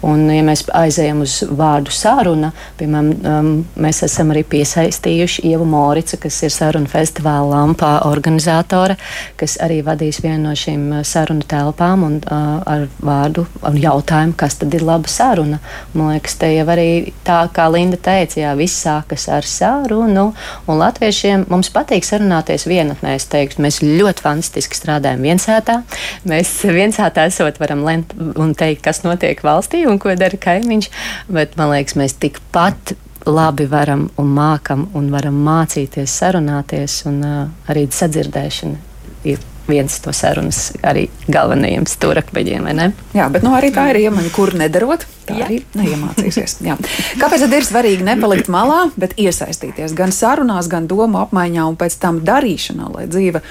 [0.09, 3.51] Un, ja mēs aizējam uz vārdu sāruna, piemēram, um,
[3.83, 8.99] mēs esam arī piesaistījuši Ievu Moricu, kas ir sarunu festivāla lampā organizātore,
[9.41, 14.37] kas arī vadīs vienu no šīm uh, sarunu telpām un uh, ar vārdu un jautājumu,
[14.39, 15.61] kas tad ir laba saruna.
[15.95, 20.33] Man liekas, te jau arī tā, kā Linda teica, jā, viss sākas ar sarunu sarunu.
[20.67, 23.17] Un latviešiem mums patīk sarunāties vienatnē.
[23.19, 25.83] Es teiktu, mēs ļoti fantastiski strādājam viensētā.
[26.29, 30.91] Mēs viensētā esot varam lemt un teikt, kas notiek valstī un ko dara kaimiņš.
[31.33, 32.95] Bet man liekas, mēs tikpat
[33.27, 38.91] labi varam un mākam un varam mācīties sarunāties, un uh, arī sadzirdēšana
[39.31, 42.69] ir viens no sarunas arī galvenajiem stūrakmeņiem.
[43.17, 45.07] Jā, bet nu, arī tā ir iemaņa, kur nedarot.
[45.23, 45.47] Tā Jā.
[45.47, 46.57] arī neiemācīsies.
[46.67, 46.75] Jā.
[47.21, 51.99] Kāpēc tad ir svarīgi nepalikt malā, bet iesaistīties gan sarunās, gan domu apmaiņā un pēc
[52.03, 53.43] tam darīšanā, lai dzīve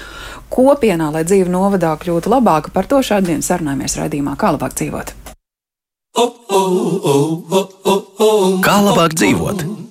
[0.52, 2.74] kopienā, lai dzīve novadā kļūtu labāka?
[2.76, 5.14] Par to šodien sarunājamies raidījumā, kā labāk dzīvot.
[8.68, 9.81] Kā labāk dzīvot?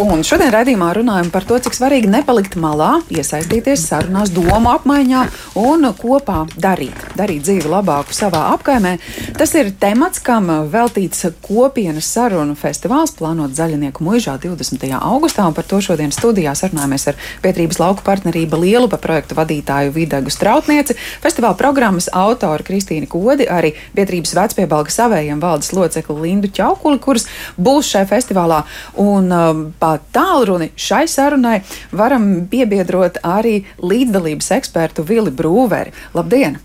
[0.00, 5.26] Un šodien raidījumā runājam par to, cik svarīgi nepalikt malā, iesaistīties sarunās, domu apmaiņā
[5.60, 8.94] un kopā darīt, darīt dzīvi labāku savā apkaimē.
[9.36, 14.86] Tas ir temats, kam veltīts kopienas sarunu festivāls, plānot Zaļnieku muižā 20.
[14.96, 20.96] augustā, par to šodien studijā sarunājamies ar Pietrības lauku partnerība Lielupa projektu vadītāju Videgu Strautnieci,
[21.20, 27.28] festivāla programmas autoru Kristīnu Kodi, arī Pietrības vecpiebalga savējiem valdes locekli Lindu Čaukuli, kuras
[27.60, 28.64] būs šajā festivālā.
[28.96, 29.64] Un, um,
[30.14, 31.60] tālruni šai sarunai
[31.92, 35.94] varam piebiedrot arī līdzdalības ekspertu Vili Brūveri.
[36.14, 36.58] Labdien!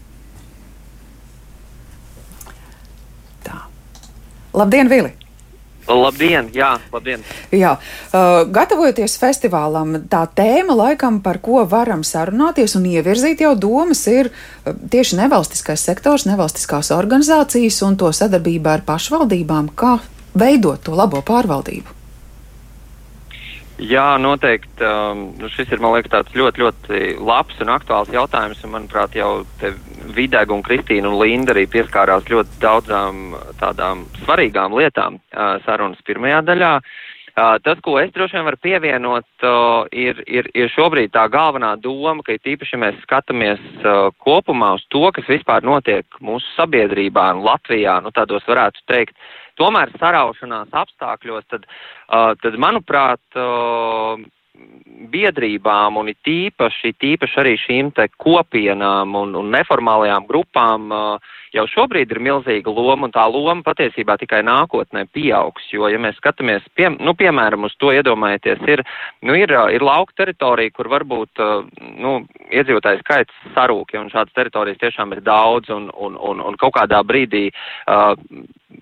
[3.46, 3.62] Tā.
[4.54, 5.16] Labdien, Vili!
[5.86, 7.22] Labdien, jā, labdien.
[7.54, 14.02] Jā, uh, gatavojoties festivālam, tā tēma, laikam, par ko varam sarunāties un ievirzīt jau domas,
[14.10, 14.32] ir
[14.66, 20.00] tieši nevalstiskais sektors, nevalstiskās organizācijas un to sadarbībā ar pašvaldībām, kā
[20.34, 21.94] veidot to labo pārvaldību.
[23.76, 24.86] Jā, noteikti.
[24.88, 28.62] Um, nu šis ir, man liekas, tāds ļoti, ļoti labs un aktuāls jautājums.
[28.64, 29.44] Un, manuprāt, jau
[30.16, 36.40] Vidēga un Kristīna un Linda arī pieskārās ļoti daudzām tādām svarīgām lietām uh, sarunas pirmajā
[36.48, 36.72] daļā.
[37.36, 41.74] Uh, tas, ko es droši vien varu pievienot, uh, ir, ir, ir šobrīd tā galvenā
[41.76, 47.44] doma, ka tīpaši mēs skatāmies uh, kopumā uz to, kas vispār notiek mūsu sabiedrībā un
[47.44, 49.20] Latvijā, nu tādos varētu teikt,
[49.60, 54.20] tomēr saraušanās apstākļos, tad, uh, tad manuprāt, uh,
[55.12, 61.66] biedrībām un it tīpaši, tīpaši arī šīm te kopienām un, un neformālajām grupām uh, jau
[61.72, 66.66] šobrīd ir milzīga loma un tā loma patiesībā tikai nākotnē pieaugs, jo, ja mēs skatāmies,
[66.76, 68.84] pie, nu, piemēram, uz to iedomājieties, ir,
[69.26, 72.18] nu, ir, ir lauka teritorija, kur varbūt, uh, nu,
[72.50, 76.76] iedzīvotājs skaits sarūk, ja, un šādas teritorijas tiešām ir daudz un, un, un, un kaut
[76.80, 78.16] kādā brīdī uh,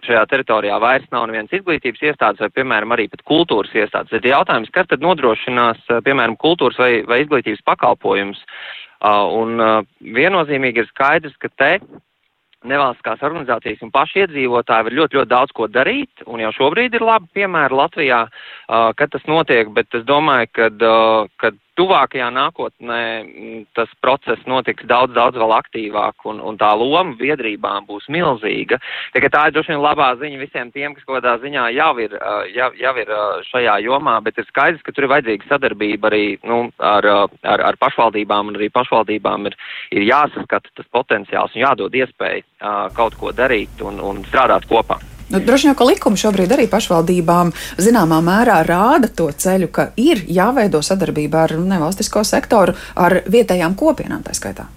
[0.06, 4.13] šajā teritorijā vairs nav nevienas izglītības iestādes vai, piemēram, arī pat kultūras iestādes.
[4.13, 8.41] Tad jautājums, kas tad nodrošinās, piemēram, kultūras vai, vai izglītības pakalpojumus?
[9.03, 9.82] Uh, un uh,
[10.15, 11.71] viennozīmīgi ir skaidrs, ka te
[12.63, 17.03] nevalstiskās organizācijas un paši iedzīvotāji var ļoti, ļoti daudz ko darīt, un jau šobrīd ir
[17.03, 23.01] labi piemēri Latvijā, uh, kad tas notiek, bet es domāju, ka, uh, kad tuvākajā nākotnē
[23.23, 28.79] mm, tas process notiks daudz, daudz vēl aktīvāk un, un tā loma biedrībām būs milzīga.
[29.13, 32.17] Tā, tā ir droši vien labā ziņa visiem tiem, kas kaut kādā ziņā jau ir,
[32.55, 33.13] jau, jau ir
[33.49, 37.09] šajā jomā, bet ir skaidrs, ka tur ir vajadzīga sadarbība arī nu, ar,
[37.41, 39.57] ar, ar pašvaldībām un arī pašvaldībām ir,
[39.95, 42.45] ir jāsaskata tas potenciāls un jādod iespēja
[42.97, 45.01] kaut ko darīt un, un strādāt kopā.
[45.34, 47.50] Nu, droši vien, ka likumi šobrīd arī pašvaldībām
[47.82, 54.22] zināmā mērā rāda to ceļu, ka ir jāveido sadarbība ar nevalstisko sektoru, ar vietējām kopienām
[54.22, 54.67] tā skaitā.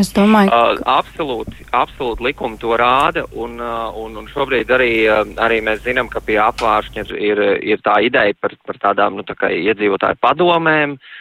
[0.00, 4.88] Es domāju, ka uh, absolūti, absolūti likumi to rāda, un, uh, un, un šobrīd arī,
[5.06, 9.26] uh, arī mēs zinām, ka pie apvāršņa ir, ir tā ideja par, par tādām nu,
[9.28, 11.14] tā iedzīvotāju padomēm, uh,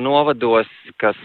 [0.00, 1.16] novados, kas,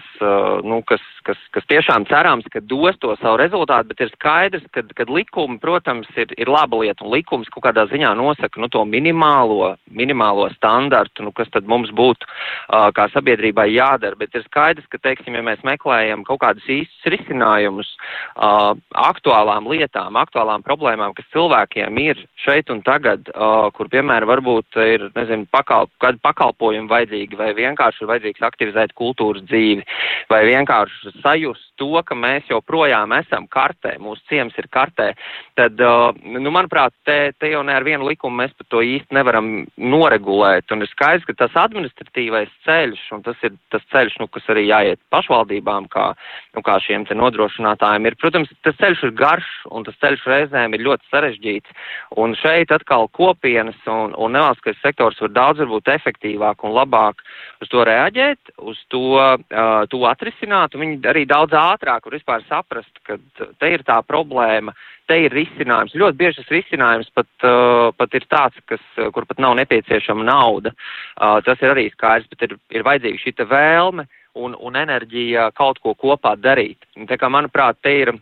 [0.64, 4.84] nu, kas, kas, kas tiešām cerams, ka dos to savu rezultātu, bet ir skaidrs, ka,
[4.96, 8.84] ka likumi, protams, ir, ir laba lieta, un likums kaut kādā ziņā nosaka nu, to
[8.84, 12.28] minimālo, minimālo standartu, nu, kas tad mums būtu
[12.68, 17.96] kā sabiedrībai jādara, bet ir skaidrs, ka, teiksim, ja mēs meklējam kaut kādus īstus risinājumus
[18.36, 23.32] aktuālām lietām, aktuālām problēmām, kas cilvēkiem ir šeit un tagad,
[23.78, 28.94] kur, piemēram, varbūt ir, nezinu, pakal, kādi pakalpojumi vajadzīgi vai vienkārši ir vajadzīgi vajadzīgs aktivizēt
[28.96, 29.84] kultūras dzīvi,
[30.30, 35.14] vai vienkārši sajust to, ka mēs joprojām esam kartē, mūsu ciems ir kartē,
[35.56, 39.14] tad, uh, nu, manuprāt, te, te jau ne ar vienu likumu mēs par to īsti
[39.14, 40.72] nevaram noregulēt.
[40.72, 44.68] Un ir skaidrs, ka tas administratīvais ceļš, un tas ir tas ceļš, nu, kas arī
[44.68, 46.14] jāiet pašvaldībām, kā,
[46.56, 50.74] nu, kā šiem te nodrošinātājiem, ir, protams, tas ceļš ir garš, un tas ceļš reizēm
[50.74, 51.78] ir ļoti sarežģīts.
[52.22, 57.22] Un šeit atkal kopienas un, un nevalstiskais sektors var daudz varbūt efektīvāk un labāk
[57.64, 58.23] uz to reaģēt,
[58.64, 63.18] uz to, uh, to atrisināt, un viņi arī daudz ātrāk var vispār saprast, ka
[63.60, 64.74] te ir tā problēma,
[65.10, 65.96] te ir risinājums.
[66.00, 68.84] Ļoti bieži tas risinājums pat, uh, pat ir tāds, kas,
[69.16, 70.74] kur pat nav nepieciešama nauda.
[71.18, 74.08] Uh, tas ir arī skaidrs, bet ir, ir vajadzīga šī vēlme
[74.40, 76.86] un, un enerģija kaut ko kopā darīt.
[76.98, 78.16] Un, tā kā, manuprāt, te ir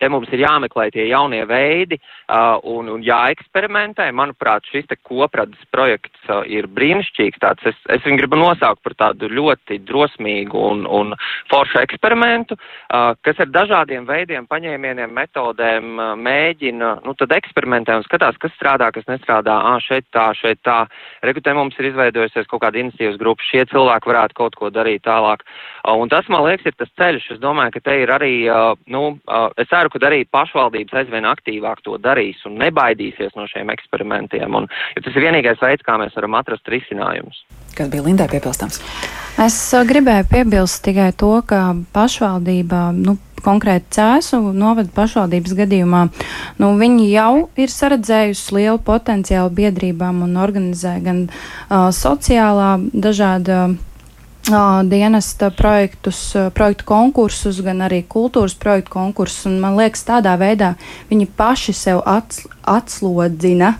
[0.00, 4.08] Te mums ir jāmeklē tie jaunie veidi uh, un, un jāeksperimentē.
[4.16, 7.40] Manuprāt, šis te kopradas projekts uh, ir brīnišķīgs.
[7.42, 11.14] Tāds, es, es viņu gribu nosaukt par tādu ļoti drosmīgu un, un
[11.52, 18.06] foršu eksperimentu, uh, kas ar dažādiem veidiem, paņēmieniem, metodēm uh, mēģina, nu tad eksperimentē un
[18.08, 19.56] skatās, kas strādā, kas nestrādā.
[19.70, 20.84] Ā, šeit tā, šeit tā.
[21.24, 25.44] Rekutē mums ir izveidojusies kaut kāda iniciatīvas grupa, šie cilvēki varētu kaut ko darīt tālāk.
[25.84, 27.30] Uh, un tas, man liekas, ir tas ceļš.
[27.36, 31.26] Es domāju, ka te ir arī, uh, nu, uh, es ceru, ka arī pašvaldības aizvien
[31.28, 34.54] aktīvāk to darīs un nebaidīsies no šiem eksperimentiem.
[34.54, 37.44] Un, tas ir vienīgais veids, kā mēs varam atrast risinājumus.
[37.74, 38.80] Kas bija Lindai piebilstams?
[39.44, 42.92] Es gribēju piebilst tikai to, ka pašvaldība.
[42.94, 46.06] Nu, konkrēti cēsu novada pašvaldības gadījumā,
[46.62, 53.74] nu, viņi jau ir saredzējusi lielu potenciālu biedrībām un organizē gan uh, sociālā dažāda
[54.84, 59.46] dienesta projektus, projektu konkursus, gan arī kultūras projektu konkursus.
[59.46, 60.74] Man liekas, tādā veidā
[61.08, 63.74] viņi paši sev ats, atslodzina,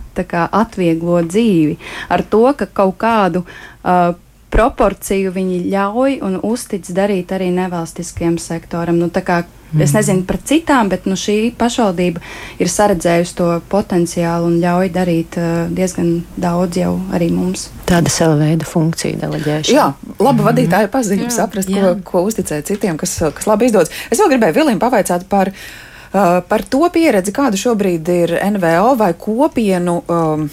[0.51, 1.77] atvieglo dzīvi
[2.09, 4.15] ar to, ka kaut kādu uh,
[4.55, 8.97] proporciju viņi ļauj un uztic darīt arī nevalstiskajam sektoram.
[9.01, 9.81] Nu, kā, mm.
[9.83, 12.21] Es nezinu par citām, bet nu, šī pašvaldība
[12.63, 17.67] ir saredzējusi to potenciālu un ļauj darīt uh, diezgan daudz jau arī mums.
[17.89, 19.75] Tāda sava veida funkcija deleģēšana.
[19.75, 19.89] Jā,
[20.19, 20.47] laba mm.
[20.47, 21.83] vadītāja pazīme, saprast, jā.
[21.83, 23.91] ko, ko uzticēt citiem, kas, kas labi izdodas.
[24.07, 25.51] Es vēl gribēju Vilim pavaicāt par.
[26.15, 30.45] Uh, par to pieredzi, kāda šobrīd ir NVO vai kopienu um,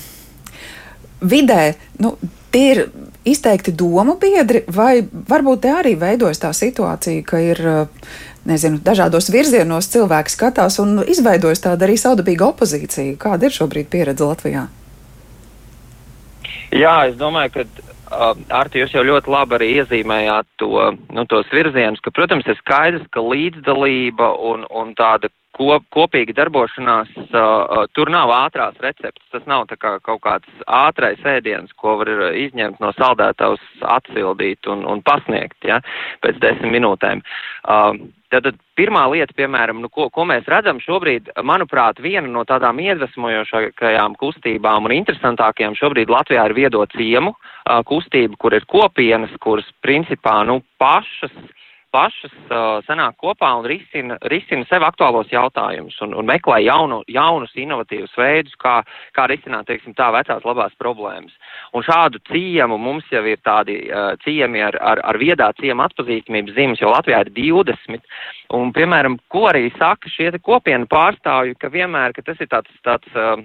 [1.31, 2.17] vidē, nu,
[2.53, 2.81] Tie ir
[3.29, 7.61] izteikti domu biedri, vai varbūt te arī veidojas tā situācija, ka ir
[8.49, 13.19] nezinu, dažādos virzienos cilvēki skatās un izveidojas tāda arī saudabīga opozīcija.
[13.23, 14.67] Kāda ir šobrīd pieredze Latvijā?
[16.73, 20.73] Jā, es domāju, ka uh, Arti, jūs jau ļoti labi arī iezīmējāt to,
[21.13, 27.12] nu, tos virzienus, ka, protams, ir skaidrs, ka līdzdalība un, un tāda kop, kopīga darbošanās,
[27.29, 29.25] uh, tur nav ātrās receptes.
[29.33, 33.62] Tas nav kā kaut kāds ātrais ēdiens, ko var izņemt no saldētavas,
[33.99, 35.81] atsildīt un, un pasniegt ja,
[36.25, 37.25] pēc desmit minūtēm.
[37.62, 42.79] Uh, Tātad pirmā lieta, piemēram, nu, ko, ko mēs redzam šobrīd, manuprāt, viena no tādām
[42.81, 49.69] iedvesmojošākajām kustībām un interesantākajām šobrīd Latvijā ir viedo ciemu uh, kustība, kur ir kopienas, kuras
[49.85, 51.35] principā nu, pašas
[51.93, 57.53] pašas uh, sanāk kopā un risina, risina sev aktuālos jautājumus un, un meklē jaunu, jaunus,
[57.59, 58.81] inovatīvus veidus, kā,
[59.17, 61.35] kā risināt, teiksim, tā vecās labās problēmas.
[61.77, 66.57] Un šādu ciemu mums jau ir tādi uh, ciemi ar, ar, ar viedā ciemu atpazīstamības
[66.57, 68.03] zīmes, jo Latvijā ir 20.
[68.53, 73.09] Un, piemēram, ko arī saka šie kopienu pārstāvji, ka vienmēr, ka tas ir tāds, tāds
[73.17, 73.37] uh,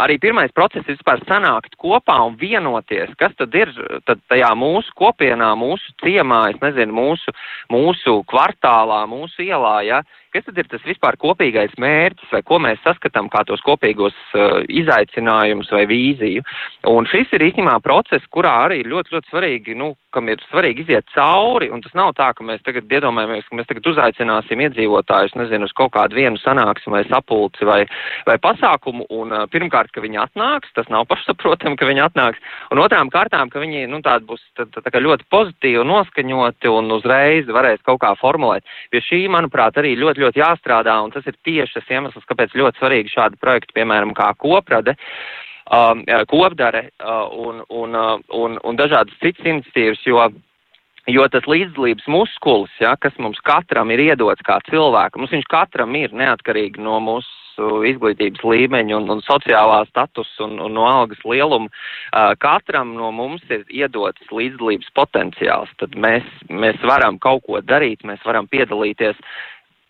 [0.00, 3.72] arī pirmais process vispār sanākt kopā un vienoties, kas tad ir
[4.08, 7.34] tad tajā mūsu kopienā, mūsu ciemā, es nezinu, mūsu,
[7.72, 10.00] mūsu kvartālā, mūsu ielā, ja,
[10.34, 14.62] kas tad ir tas vispār kopīgais mērķis, vai ko mēs saskatām kā tos kopīgos uh,
[14.68, 16.42] izaicinājumus vai vīziju.
[16.90, 21.08] Un šis ir īstenībā process, kurā arī ļoti, ļoti svarīgi, nu, kam ir svarīgi iziet
[21.14, 25.68] cauri, un tas nav tā, ka mēs tagad iedomājamies, ka mēs tagad uzaicināsim iedzīvotājus, nezinu,
[25.68, 27.80] uz kaut kādu vienu sanāksmi vai sapulci vai,
[28.28, 32.42] vai pasākumu, un uh, pirmkārt, ka viņi atnāks, tas nav pašsaprotami, ka viņi atnāks,
[32.74, 36.92] un otrām kārtām, ka viņi, nu, tādi būs tā, tā, tā ļoti pozitīvi noskaņoti un
[36.98, 38.66] uzreiz varēs kaut kā formulēt.
[38.92, 42.80] Pie šī, manuprāt, arī ļoti, ļoti jāstrādā, un tas ir tieši tas iemesls, kāpēc ļoti
[42.80, 45.53] svarīgi šādi projekti, piemēram, kā koprade, um,
[46.28, 50.26] kopdare uh, un, un, uh, un, un dažādas citas iniciatīvas, jo
[51.04, 55.92] Jo tas līdzdalības muskulis, ja, kas mums katram ir iedots kā cilvēkam, mums viņš katram
[55.98, 61.68] ir neatkarīgi no mūsu izglītības līmeņa un, un sociālā statusa un, un no algas lieluma.
[62.08, 65.74] Uh, katram no mums ir iedots līdzdalības potenciāls.
[65.82, 69.20] Tad mēs, mēs varam kaut ko darīt, mēs varam piedalīties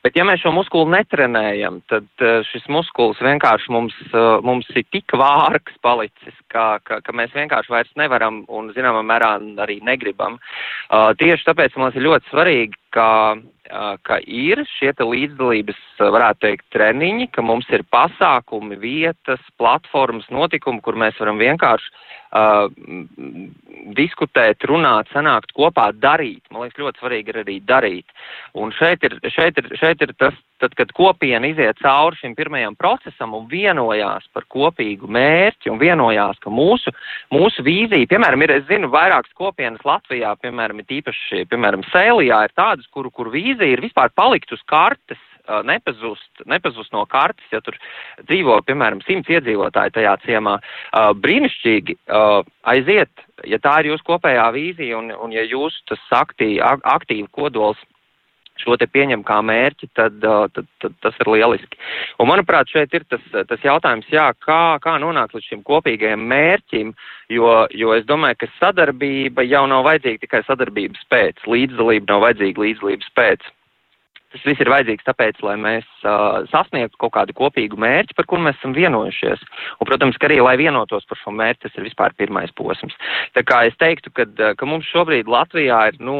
[0.04, 4.84] Bet ja mēs šo muskuli netrenējam, tad uh, šis muskulis vienkārši mums, uh, mums ir
[4.92, 9.30] tik vārgs palicis, ka, ka, ka mēs vienkārši vairs nevaram un zināmā mērā
[9.64, 10.36] arī negribam.
[10.90, 13.36] Uh, tieši tāpēc man ir ļoti svarīgi, ka,
[14.06, 20.98] ka ir šie līdzdalības, varētu teikt, treniņi, ka mums ir pasākumi, vietas, platformas, notikumi, kur
[21.00, 22.68] mēs varam vienkārši uh,
[23.98, 26.42] diskutēt, runāt, sanākt kopā, darīt.
[26.50, 28.18] Man liekas, ļoti svarīgi ir arī darīt.
[28.58, 32.76] Un šeit ir, šeit ir, šeit ir tas, tad, kad kopiena iziet cauri šim pirmajam
[32.80, 36.94] procesam un vienojās par kopīgu mērķi un vienojās, ka mūsu,
[37.34, 42.56] mūsu vīzija, piemēram, ir, es zinu, vairākas kopienas Latvijā, piemēram, ir īpaši, piemēram, Sēlijā ir
[42.56, 45.20] tādas, kuru, kur vīzija ir vispār palikt uz kartes
[45.64, 47.76] nepazust, nepazust no kartes, ja tur
[48.24, 50.56] dzīvo, piemēram, simts iedzīvotāji tajā ciemā.
[51.20, 51.98] Brīnišķīgi
[52.72, 57.80] aiziet, ja tā ir jūsu kopējā vīzija un, un ja jūs tas aktīvi, aktīvi kodols
[58.62, 61.78] šo te pieņem kā mērķi, tad, tad, tad tas ir lieliski.
[62.22, 66.94] Un, manuprāt, šeit ir tas, tas jautājums, jā, kā, kā nonākt līdz šim kopīgajam mērķim,
[67.34, 72.66] jo, jo es domāju, ka sadarbība jau nav vajadzīga tikai sadarbības pēc, līdzdalība nav vajadzīga
[72.66, 73.52] līdzdalības pēc.
[74.34, 78.42] Tas viss ir vajadzīgs tāpēc, lai mēs uh, sasniegtu kaut kādu kopīgu mērķi, par kuru
[78.42, 79.44] mēs esam vienojušies.
[79.78, 82.98] Un, protams, ka arī, lai vienotos par šo mērķi, tas ir vispār pirmais posms.
[83.38, 84.26] Tā kā es teiktu, ka,
[84.58, 86.16] ka mums šobrīd Latvijā ir, nu,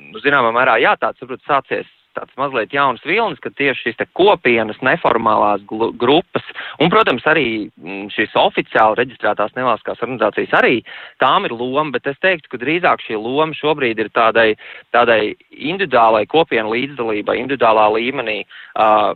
[0.00, 4.80] nu zināmā mērā, jā, tāds, varbūt, sācies tāds mazliet jauns vilnis, ka tieši šīs kopienas,
[4.84, 6.46] neformālās grupas
[6.80, 10.80] un, protams, arī mm, šīs oficiāli reģistrētās nevalstiskās organizācijas arī
[11.22, 14.52] tām ir loma, bet es teiktu, ka drīzāk šī loma šobrīd ir tādai,
[14.94, 18.42] tādai individuālai kopienu līdzdalībai, individuālā līmenī.
[18.76, 19.12] Uh,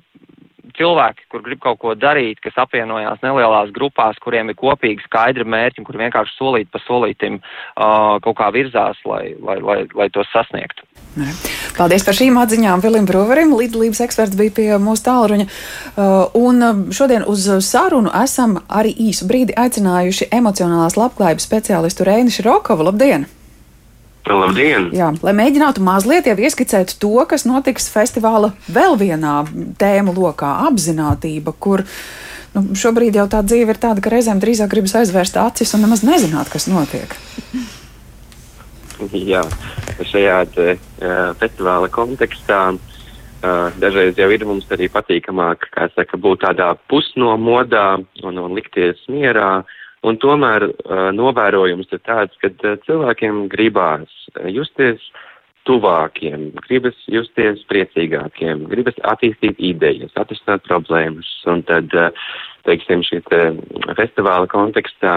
[0.78, 5.84] cilvēki, kur grib kaut ko darīt, kas apvienojās nelielās grupās, kuriem ir kopīgi skaidri mērķi,
[5.86, 10.86] kur vienkārši solīt pa solītim uh, kaut kā virzās, lai, lai, lai, lai to sasniegtu.
[11.76, 13.54] Paldies par šīm atziņām Vilim Broverim.
[13.56, 15.46] Līdzdalības eksperts bija pie mūsu tālruņa.
[15.46, 22.90] Uh, un šodien uz sarunu esam arī īsu brīdi aicinājuši emocionālās labklājības speciālistu Reini Širokovu.
[22.90, 23.28] Labdien!
[24.26, 24.88] Labdien!
[24.96, 29.44] Jā, lai mēģinātu mazliet ieskicēt to, kas notiks festivāla vēl vienā
[29.78, 31.84] tēmu lokā- apziņotība, kur
[32.54, 36.02] nu, šobrīd jau tā dzīve ir tāda, ka reizēm drīzāk gribas aizvērst acis un nemaz
[36.02, 37.14] nezināt, kas notiek.
[39.12, 39.44] Jā,
[40.00, 46.72] šajā te, uh, festivāla kontekstā uh, dažreiz jau ir mums arī patīkamāk, saka, būt tādā
[46.88, 49.66] pusnomodā un, un likties mierā
[50.04, 54.12] Un tomēr uh, novērojums ir tāds, ka uh, cilvēkiem gribās
[54.52, 55.00] justies
[55.66, 61.28] tuvākiem, gribas justies priecīgākiem, gribas attīstīt idejas, atrisināt problēmas.
[61.50, 61.90] Un tad,
[62.68, 63.40] teiksim, šī te
[63.98, 65.14] festivāla kontekstā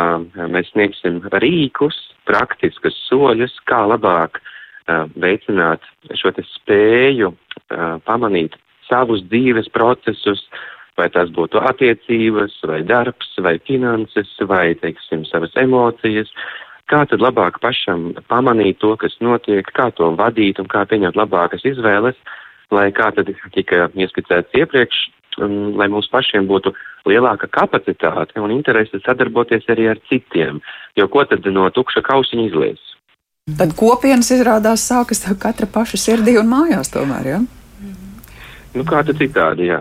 [0.49, 1.99] mēs sniegsim rīkus,
[2.29, 5.85] praktiskus soļus, kā labāk uh, veicināt
[6.17, 8.57] šo te spēju uh, pamanīt
[8.89, 10.41] savus dzīves procesus,
[10.99, 16.31] vai tās būtu attiecības, vai darbs, vai finanses, vai, teiksim, savas emocijas.
[16.89, 21.65] Kā tad labāk pašam pamanīt to, kas notiek, kā to vadīt un kā pieņemt labākas
[21.69, 22.17] izvēles,
[22.73, 25.03] lai kā tad tika ieskicēts iepriekš,
[25.45, 26.73] un lai mums pašiem būtu
[27.07, 30.59] lielāka kapacitāte un interese sadarboties arī ar citiem,
[30.97, 32.81] jo ko tad no tukša kausiņa izlies?
[33.57, 37.39] Tad kopienas izrādās sākas katra paša sirdī un mājās tomēr, jā?
[37.39, 37.95] Ja?
[38.75, 39.79] Nu, kā tad citādi, jā.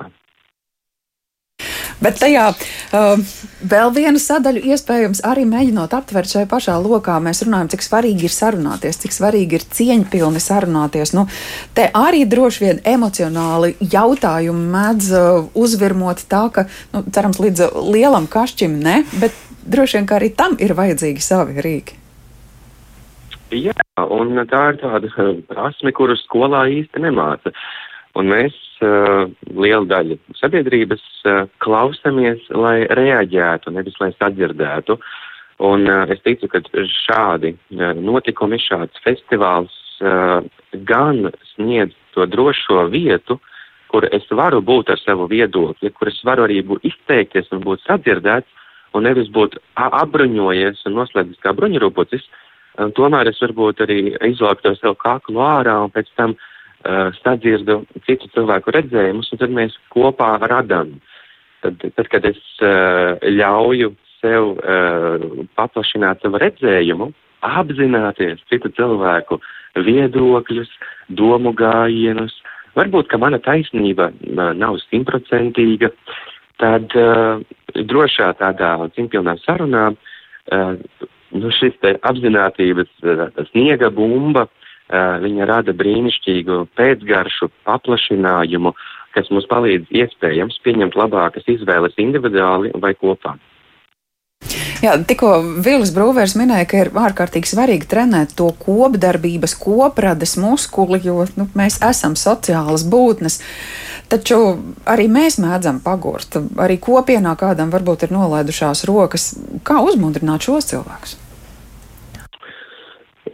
[1.99, 3.23] Bet tajā uh,
[3.67, 8.35] vēl viena sadaļa, iespējams, arī mēģinot aptvert šai pašā lokā, mēs runājam, cik svarīgi ir
[8.35, 11.15] sarunāties, cik svarīgi ir cieņpilni sarunāties.
[11.19, 11.27] Nu,
[11.75, 18.31] te arī droši vien emocionāli jautājumi mēdz uh, uzvirmot tā, ka, nu, cerams, līdz lielam
[18.31, 19.35] kašķim ne, bet
[19.67, 21.99] droši vien, ka arī tam ir vajadzīgi savi rīki.
[23.59, 23.75] Jā,
[24.05, 27.53] un tā ir tāda prasme, kuru skolā īsti nemāca.
[28.19, 34.99] Un mēs liela daļa sabiedrības uh, klausamies, lai reaģētu, nevis lai sadzirdētu.
[35.69, 36.63] Un uh, es ticu, ka
[37.07, 39.75] šādi notikumi, šāds festivāls
[40.87, 41.25] gan
[41.57, 43.39] sniedz to drošo vietu,
[43.91, 47.83] kur es varu būt ar savu viedokli, kur es varu arī būt izteikties un būt
[47.87, 48.51] sadzirdēts,
[48.95, 52.25] un nevis būt apbruņojies un noslēdzis kā bruņurupucis.
[52.95, 53.99] Tomēr es varbūt arī
[54.29, 56.37] izvelku to sev kaklu ārā un pēc tam
[57.23, 60.99] sadzirdu citu cilvēku redzējumus, un tad mēs kopā radām.
[61.65, 65.25] Tad, tad kad es uh, ļauju sev uh,
[65.59, 67.11] paplašināt savu redzējumu,
[67.47, 69.41] apzināties citu cilvēku
[69.79, 70.71] viedokļus,
[71.19, 72.37] domu gājienus,
[72.79, 75.91] varbūt, ka mana taisnība uh, nav simtprocentīga,
[76.63, 77.43] tad uh,
[77.75, 80.79] drošā tādā cimpilnā sarunā uh,
[81.35, 84.47] nu, šis te apzinātības uh, sniega bumba
[84.89, 88.73] viņa rada brīnišķīgu pēcgaršu paplašinājumu,
[89.17, 93.37] kas mums palīdz iespējams pieņemt labākas izvēles individuāli vai kopā.
[94.79, 101.27] Jā, tikko Vils Brūvers minēja, ka ir ārkārtīgi svarīgi trenēt to kopdarbības, koprades muskuli, jo
[101.35, 103.41] nu, mēs esam sociālas būtnes.
[104.09, 104.39] Taču
[104.89, 106.39] arī mēs mēdzam pagurt.
[106.63, 109.33] Arī kopienā kādam varbūt ir nolaidušās rokas.
[109.67, 111.19] Kā uzmundrināt šos cilvēkus?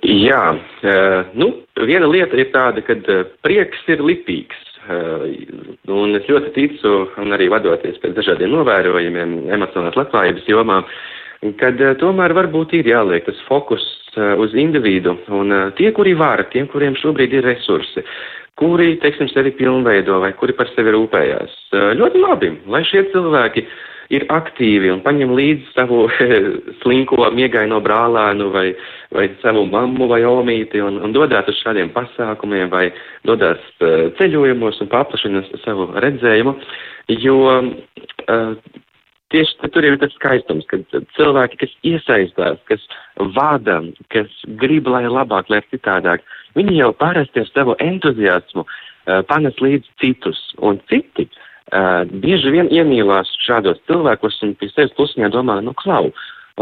[0.05, 1.51] Jā, uh, nu,
[1.89, 4.61] viena lieta ir tāda, ka uh, prieks ir lipīgs.
[4.85, 5.25] Uh,
[5.89, 6.93] un es ļoti ticu,
[7.23, 10.83] un arī vadoties pēc dažādiem novērojumiem emocionālās labklājības jomā,
[11.61, 13.85] kad tomēr varbūt ir jāliek tas fokus
[14.15, 18.05] uz individu un tie, kuri var, tiem, kuriem šobrīd ir resursi,
[18.61, 21.57] kuri, teiksim, sevi pilnveido vai kuri par sevi rūpējās.
[21.99, 23.67] Ļoti labi, lai šie cilvēki
[24.13, 26.05] ir aktīvi un paņem līdzi savu
[26.83, 28.67] slinko miegaino brālēnu vai,
[29.15, 32.89] vai savu mammu vai omīti un, un dodās uz šādiem pasākumiem vai
[33.29, 36.57] dodās uh, ceļojumos un paplašina savu redzējumu,
[37.25, 38.57] jo uh,
[39.35, 40.81] tieši tur ir tas skaistums, ka
[41.17, 42.85] cilvēki, kas iesaistās, kas
[43.37, 43.81] vada,
[44.15, 44.31] kas
[44.61, 46.27] grib, lai labāk, lai citādāk,
[46.59, 51.27] viņi jau parasti ar savu entuziasmu uh, panes līdzi citus un citi.
[51.31, 56.11] Uh, uh, bieži vien iemīlās šādos cilvēkos un pie sevis klusiņā domā, nu, klau.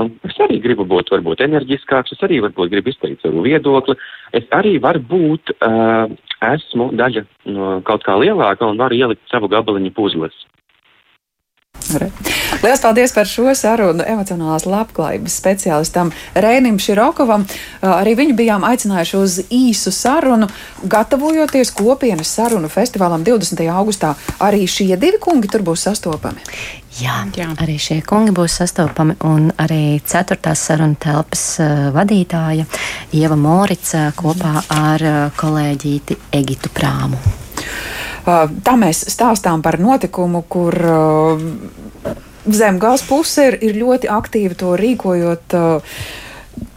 [0.01, 3.99] Un es arī gribu būt varbūt enerģiskāks, es arī varbūt gribu izteikt savu viedokli,
[4.33, 6.09] es arī varbūt uh,
[6.49, 10.39] esmu daļa no kaut kā lielāka un varu ielikt savu gabaliņu puzles.
[12.63, 17.47] Lielas paldies par šo sarunu emocionālās labklājības speciālistam Rēnim Širokovam.
[17.83, 20.49] Arī viņu bijām aicinājuši uz īsu sarunu,
[20.85, 23.65] gatavojoties kopienas sarunu festivālam 20.
[23.73, 24.15] augustā.
[24.41, 26.45] Arī šie divi kungi tur būs sastopami.
[27.01, 30.37] Jā, Jā, arī šie kungi būs sastopami, un arī 4.
[30.59, 32.67] sarunu telpas uh, vadītāja
[33.17, 37.17] Ieva Morica kopā ar uh, kolēģīti Egitu Prāmu.
[38.25, 40.77] Tā mēs stāstām par notikumu, kur
[42.47, 45.57] zemgājas puse ir, ir ļoti aktīvi to rīkojot.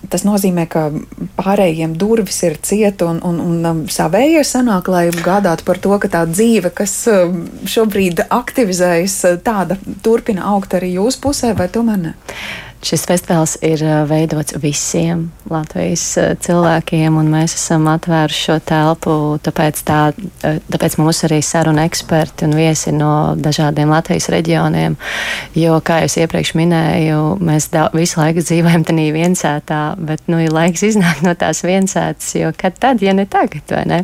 [0.06, 0.88] Tas nozīmē, ka
[1.36, 6.22] pārējiem durvis ir cieta un, un, un savējie sanāk, lai gādātu par to, ka tā
[6.30, 6.94] dzīve, kas
[7.74, 12.14] šobrīd aktivizējas, tāda turpina augt arī jūsu pusē, vai tomēr ne?
[12.86, 16.04] Šis festivāls ir veidots visiem Latvijas
[16.46, 19.16] cilvēkiem, un mēs esam atvēruši šo telpu.
[19.42, 20.02] Tāpēc, tā,
[20.44, 24.98] tāpēc mūs arī saruna eksperti un viesi no dažādiem Latvijas reģioniem.
[25.58, 30.54] Jo, kā jau iepriekš minēju, mēs da, visu laiku dzīvojam tajā viensētā, bet nu, ir
[30.54, 34.00] laiks iznākt no tās viensētas, jo kad tad, ja ne tagad, vai ne?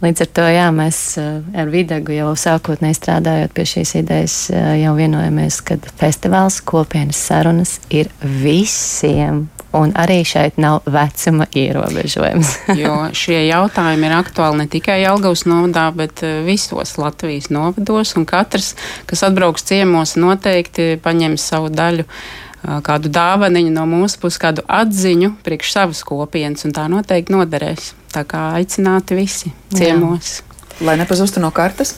[0.00, 4.40] Līdz ar to jā, mēs ar Videgu jau sākotnēji strādājot pie šīs idejas,
[4.80, 9.48] jau vienojamies, ka festivāls kopienas sarunas ir visiem.
[9.74, 12.50] Un arī šeit nav vecuma ierobežojums.
[12.82, 18.14] jo šie jautājumi ir aktuāli ne tikai Jelgavas novadā, bet eh, visos Latvijas novados.
[18.30, 18.74] Katrs,
[19.10, 25.34] kas atbrauks ciemos, noteikti paņems savu daļu eh, kādu dāvaniņu no mūsu puses, kādu atziņu
[25.42, 27.92] priekš savas kopienas, un tā noteikti noderēs.
[28.14, 30.38] Tā kā aicināti visi ciemos.
[30.38, 30.86] Jā.
[30.86, 31.96] Lai nepazustu no kartes?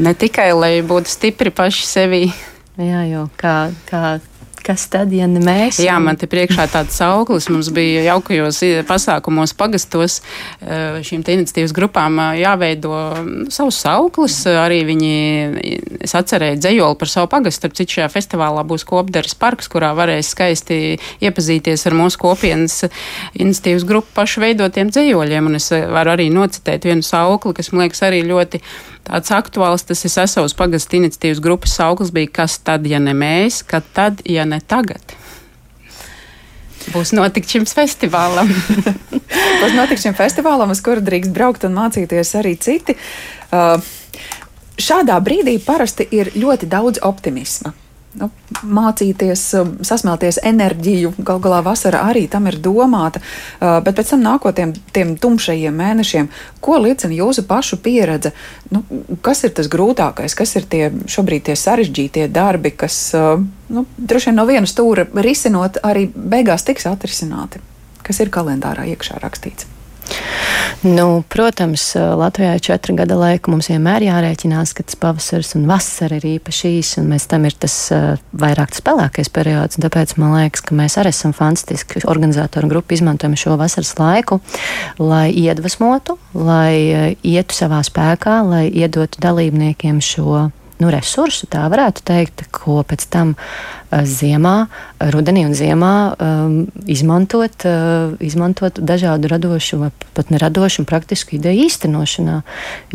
[0.00, 2.24] Ne tikai, lai būtu stipri paši sevi.
[2.80, 4.18] Jā, jo kā, kā
[4.64, 5.78] kas tad, ja ne mēs?
[5.82, 7.50] Jā, man te priekšā tāds auglis.
[7.52, 10.20] Mums bija jaukajos pasākumos, pagastos
[10.60, 12.94] eh, šīm iniciatīvas grupām eh, jāveido
[13.52, 14.38] savus auglis.
[14.48, 15.12] Arī viņi,
[16.04, 17.64] es atcerēju dzējoli par savu pagastu.
[17.64, 20.80] Starp citu, šajā festivālā būs kopderes parks, kurā varēs skaisti
[21.24, 22.86] iepazīties ar mūsu kopienas
[23.36, 25.52] iniciatīvas grupu pašu veidotiem dzējoļiem.
[25.52, 28.62] Un es varu arī nocitēt vienu saukli, kas man liekas arī ļoti
[29.04, 29.84] tāds aktuāls.
[29.86, 34.24] Tas ir Sasaules pagastu iniciatīvas grupas sauklis bija Kas tad, ja ne mēs, kad tad,
[34.28, 35.16] ja ne tagad?
[36.92, 38.50] Būs notikt šim festivālam.
[39.60, 42.96] Būs notikt šim festivālam, uz kuru drīkst braukt un mācīties arī citi.
[43.54, 43.78] Uh,
[44.76, 47.72] šādā brīdī parasti ir ļoti daudz optimisma
[48.20, 48.28] nu,
[48.62, 51.14] mācīties, um, sasmelties enerģiju.
[51.18, 53.20] Galu galā vasara arī tam ir domāta.
[53.58, 56.30] Uh, bet pēc tam nākotniem tiem tumšajiem mēnešiem,
[56.64, 58.34] ko liecina jūsu pašu pieredze?
[58.74, 58.84] Nu,
[59.24, 63.36] kas ir tas grūtākais, kas ir tie šobrīd tie sarežģītie darbi, kas uh,
[63.68, 67.62] nu, droši vien no vienas stūra risinot, arī beigās tiks atrisināti?
[68.04, 69.73] Kas ir kalendārā iekšā rakstīts?
[70.84, 73.48] Nu, protams, Latvijā ir četri gada laika.
[73.48, 77.56] Mums vienmēr jārēķinās, ka tas pavasaris un vasara ir īpaši īs, un mēs tam ir
[77.56, 77.76] tas
[78.36, 79.80] vairāk tas pelēkais periods.
[79.80, 84.42] Tāpēc man liekas, ka mēs arī esam fantastiski organizatoru grupu, izmantojam šo vasaras laiku,
[85.00, 90.50] lai iedvesmotu, lai ietu savā spēkā, lai iedotu dalībniekiem šo
[90.84, 94.54] nu, resursu, tā varētu teikt, ko pēc tam uh, ziemā,
[95.14, 96.56] rudenī un ziemā um,
[96.90, 102.40] izmantot, uh, izmantot dažādu radošu, vai pat neradošu un praktisku ideju īstenošanā.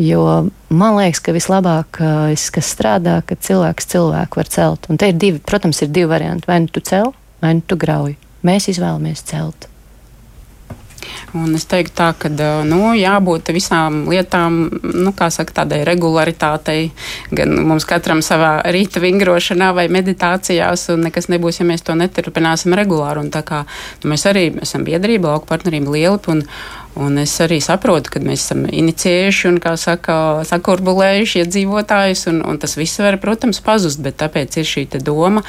[0.00, 0.26] Jo
[0.68, 4.90] man liekas, ka vislabākais, uh, kas strādā, kad cilvēks cilvēku var celt.
[4.90, 6.48] Un te ir divi, protams, ir divi varianti.
[6.50, 8.16] Vai nu tu cel, vai nu tu grauj.
[8.46, 9.69] Mēs izvēlamies celt.
[11.38, 12.30] Un es teiktu, tā, ka
[12.66, 16.90] nu, jābūt visām lietām, nu, kā saka, tādai regularitātei,
[17.34, 22.74] gan mums katram savā rīta vingrošanā vai meditācijās, un nekas nebūs, ja mēs to neturpināsim
[22.78, 23.24] regulāri.
[23.24, 23.64] Un tā kā
[24.02, 26.20] nu, mēs arī esam biedrība, lauku partnerība liela.
[26.30, 26.44] Un
[27.22, 32.74] es arī saprotu, ka mēs esam inicijējuši un, kā saka, sakurbulējuši iedzīvotājus, un, un tas
[32.74, 35.44] viss var, protams, pazust, bet tāpēc ir šī doma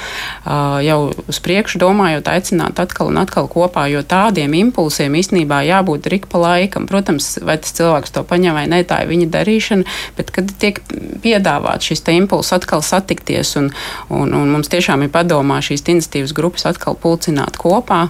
[0.85, 6.27] jau uz priekšu domājot, aicināt atkal un atkal kopā, jo tādiem impulsiem īstenībā jābūt rik
[6.29, 6.85] pa laikam.
[6.89, 10.77] Protams, vai tas cilvēks to paņem vai nē, tā ir viņa darīšana, bet kad tiek
[11.25, 13.71] piedāvāts šis impulss atkal satikties, un,
[14.13, 18.03] un, un mums tiešām ir padomā šīs iniciatīvas grupas atkal pulcināt kopā,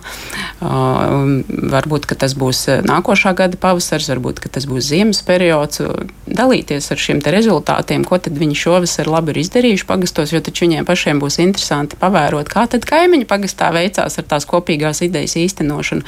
[0.59, 5.81] varbūt, ka tas būs nākošais nākošā gada pavasaris, varbūt tas būs ziemas periods,
[6.27, 11.19] dalīties ar šiem rezultātiem, ko viņi šovasar labi ir izdarījuši pagastos, jo taču viņiem pašiem
[11.21, 16.01] būs interesanti pavērot, kā tad kaimiņu pagastā veicās ar tās kopīgās idejas īstenošanu.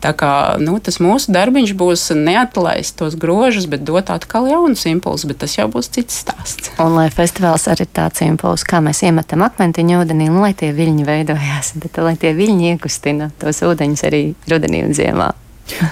[0.00, 5.26] Tā kā nu, tas mūsu darbiņš būs neatlaist tos grožus, bet dot atkal jaunus impulsus,
[5.28, 6.72] bet tas jau būs cits stāsts.
[6.78, 11.06] Un lai festivāls arī tāds impulss, kā mēs iemetam akmentiņu ūdenī, nu, lai tie viļņi
[11.08, 15.32] veidojās, bet lai tie viļņi iekustina tos ūdeņus arī rudenī un ziemā.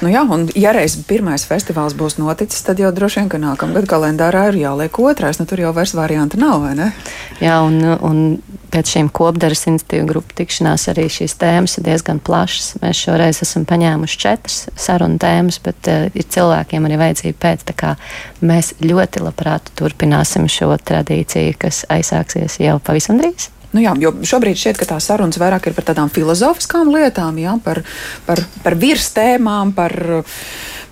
[0.02, 3.88] Nu jā, un ja reiz pirmais festivāls būs noticis, tad jau droši vien, ka nākamgad
[3.90, 5.40] kalendārā ir jāliek otrais.
[5.40, 6.88] Nu, tur jau vairs variantu nav, vai ne?
[7.42, 8.22] Jā, un, un
[8.72, 12.74] pēc šīm kopdaras institīvu grupu tikšanās arī šīs tēmas ir diezgan plašas.
[12.82, 17.68] Mēs šoreiz esam paņēmuši četras sarunu tēmas, bet uh, ir cilvēkiem arī vajadzība pēc.
[17.68, 17.94] Tā kā
[18.44, 23.50] mēs ļoti labprāt turpināsim šo tradīciju, kas aizsāksies jau pavisam drīz.
[23.68, 27.52] Nu jā, jo šobrīd šķiet, ka tās sarunas vairāk ir par tādām filozofiskām lietām, jā,
[27.60, 27.82] par,
[28.24, 29.92] par, par virstēmām, par,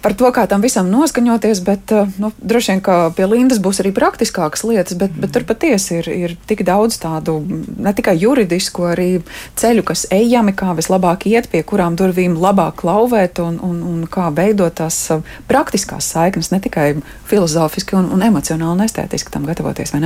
[0.04, 1.62] par to, kā tam visam noskaņoties.
[1.64, 6.02] Bet nu, droši vien, ka pie Lindas būs arī praktiskākas lietas, bet, bet tur patiesi
[6.02, 9.08] ir, ir tik daudz tādu ne tikai juridisku, arī
[9.56, 14.28] ceļu, kas ejami, kā vislabāk iet, pie kurām durvīm labāk klauvēt un, un, un kā
[14.36, 15.00] veidot tās
[15.48, 16.90] praktiskās saiknes, ne tikai
[17.32, 19.96] filozofiski un, un emocionāli un estētiski tam gatavoties?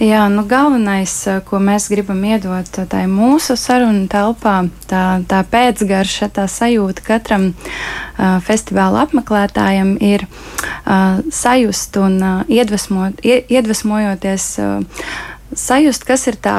[0.00, 1.12] Jā, nu galvenais,
[1.44, 4.54] ko mēs gribam iedot tai mūsu sarunu telpā,
[4.88, 13.20] tā, tā pēcgarša, tā sajūta katram uh, festivāla apmeklētājam ir uh, sajust un uh, iedvesmot,
[13.28, 15.04] iedvesmojoties, uh,
[15.52, 16.56] sajust, kas ir tā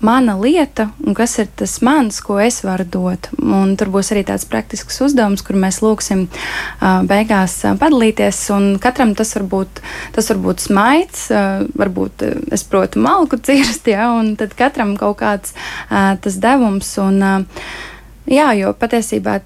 [0.00, 3.28] mana lieta un kas ir tas mans, ko es varu dot.
[3.38, 8.44] Un tur būs arī tāds praktisks uzdevums, kur mēs lūgsim uh, beigās uh, padalīties.
[8.82, 9.82] Katram tas var būt,
[10.14, 15.18] tas var būt smaids, uh, varbūt es protu malku cirst, ja, un tad katram kaut
[15.22, 15.54] kāds
[15.88, 16.90] tas devums.
[17.02, 17.46] Un,
[18.28, 19.38] jā, jo patiesībā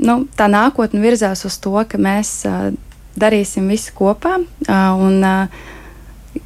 [0.00, 2.40] nu, tā nākotne virzās uz to, ka mēs
[3.18, 4.38] darīsim visu kopā.
[4.68, 5.26] Un,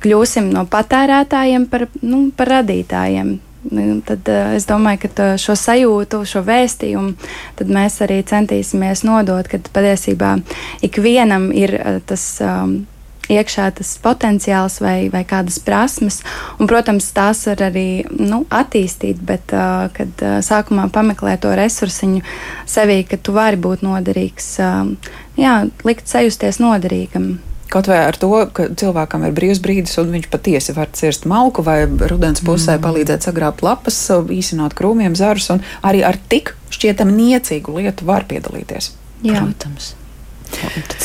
[0.02, 3.34] Kļūsim no patērētājiem par, nu, par radītājiem.
[3.62, 10.34] Tad uh, es domāju, ka šo sajūtu, šo vēstījumu mēs arī centīsimies nodot, ka patiesībā
[10.82, 12.26] ikvienam ir uh, tas.
[12.42, 12.82] Um,
[13.30, 16.20] iekšā tas potenciāls vai, vai kādas prasmes.
[16.58, 22.22] Un, protams, tās var arī nu, attīstīt, bet uh, kad uh, sākumā pameklē to resursiņu
[22.68, 25.56] sevī, ka tu vari būt noderīgs, uh, jā,
[25.86, 27.36] likt sajusties noderīgam.
[27.72, 31.64] Kaut vai ar to, ka cilvēkam ir brīvs brīdis, un viņš patiesi var cirst malku
[31.64, 32.82] vai rudens pusē mm.
[32.84, 38.92] palīdzēt sagrābt lapas, īsināt krūmiem zarus, un arī ar tik šķietami niecīgu lietu var piedalīties.
[39.24, 39.40] Jā.
[39.40, 39.94] Protams.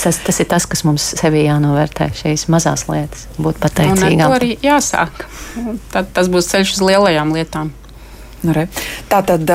[0.03, 4.27] Tas, tas ir tas, kas mums sevī jānovērtē, šīs mazās lietas, būt pateicīgām.
[4.27, 5.23] Ar to arī jāsāk.
[5.93, 7.71] Tad tas būs ceļš uz lielajām lietām.
[8.43, 8.67] Nu, re.
[9.09, 9.49] Tā tad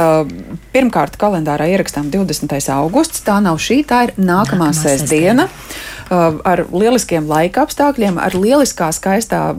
[0.75, 2.57] pirmkārt kalendārā ierakstām 20.
[2.75, 3.23] augusts.
[3.27, 5.47] Tā nav šī, tā ir nākamā, nākamā sestdiena.
[5.47, 5.92] sestdiena.
[6.13, 9.55] Uh, ar lieliskiem laika apstākļiem, ar lieliskā, skaistā,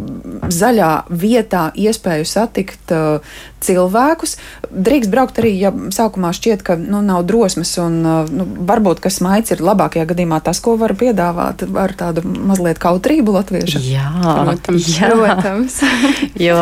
[0.54, 3.34] zaļā vietā iespēju satikt uh,
[3.64, 4.36] cilvēkus.
[4.70, 9.18] Drīkst braukt arī, ja sākumā šķiet, ka nu, nav drosmes, un uh, nu, varbūt kas
[9.26, 13.82] maigs ir labākajā gadījumā tas, ko var piedāvāt ar tādu mazliet kautrību latviešu.
[13.88, 14.92] Jā, protams.
[14.94, 15.10] Jā.
[15.10, 15.80] protams.
[16.48, 16.60] jo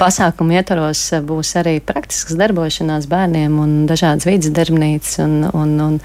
[0.00, 6.00] pasākumu ietvaros būs arī praktisks darbošanās bērniem un dažādas vidas darbnīcas un, un, un,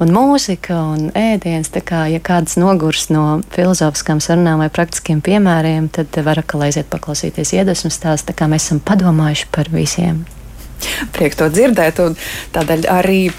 [0.00, 1.72] un mūzika un ēdiens.
[1.74, 6.62] Tā kā, ja kāds kāds nogurs no filozofiskām sarunām vai praktiskiem piemēriem, tad var atkal
[6.62, 10.24] aiziet paklausīties iedvesmas stāstu, tā kā mēs esam padomājuši par visiem.
[11.12, 12.14] Prieks to dzirdēt, un
[12.54, 13.32] tādēļ arī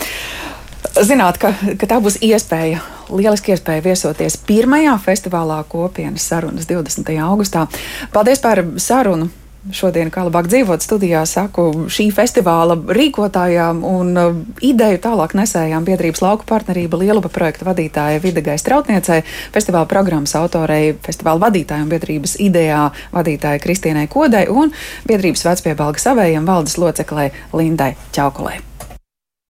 [1.02, 7.16] zināt, ka, ka tā būs iespēja lieliski iespēja viesoties pirmajā festivālā kopienas sarunas 20.
[7.22, 7.68] augustā.
[8.12, 9.30] Paldies par sarunu!
[9.74, 16.22] Šodien, kā labāk dzīvot studijā, saku šī festivāla rīkotājām un uh, ideju tālāk nesējām biedrības
[16.26, 19.24] lauku partnerība Lielupa projekta vadītāja Vidagai Strautniecei,
[19.56, 22.86] festivāla programmas autorei, festivāla vadītāja un biedrības idejā
[23.16, 24.74] vadītāja Kristienai Kodai un
[25.10, 28.75] biedrības vecpiebalga savējiem valdes loceklē Lindai Čaukolai.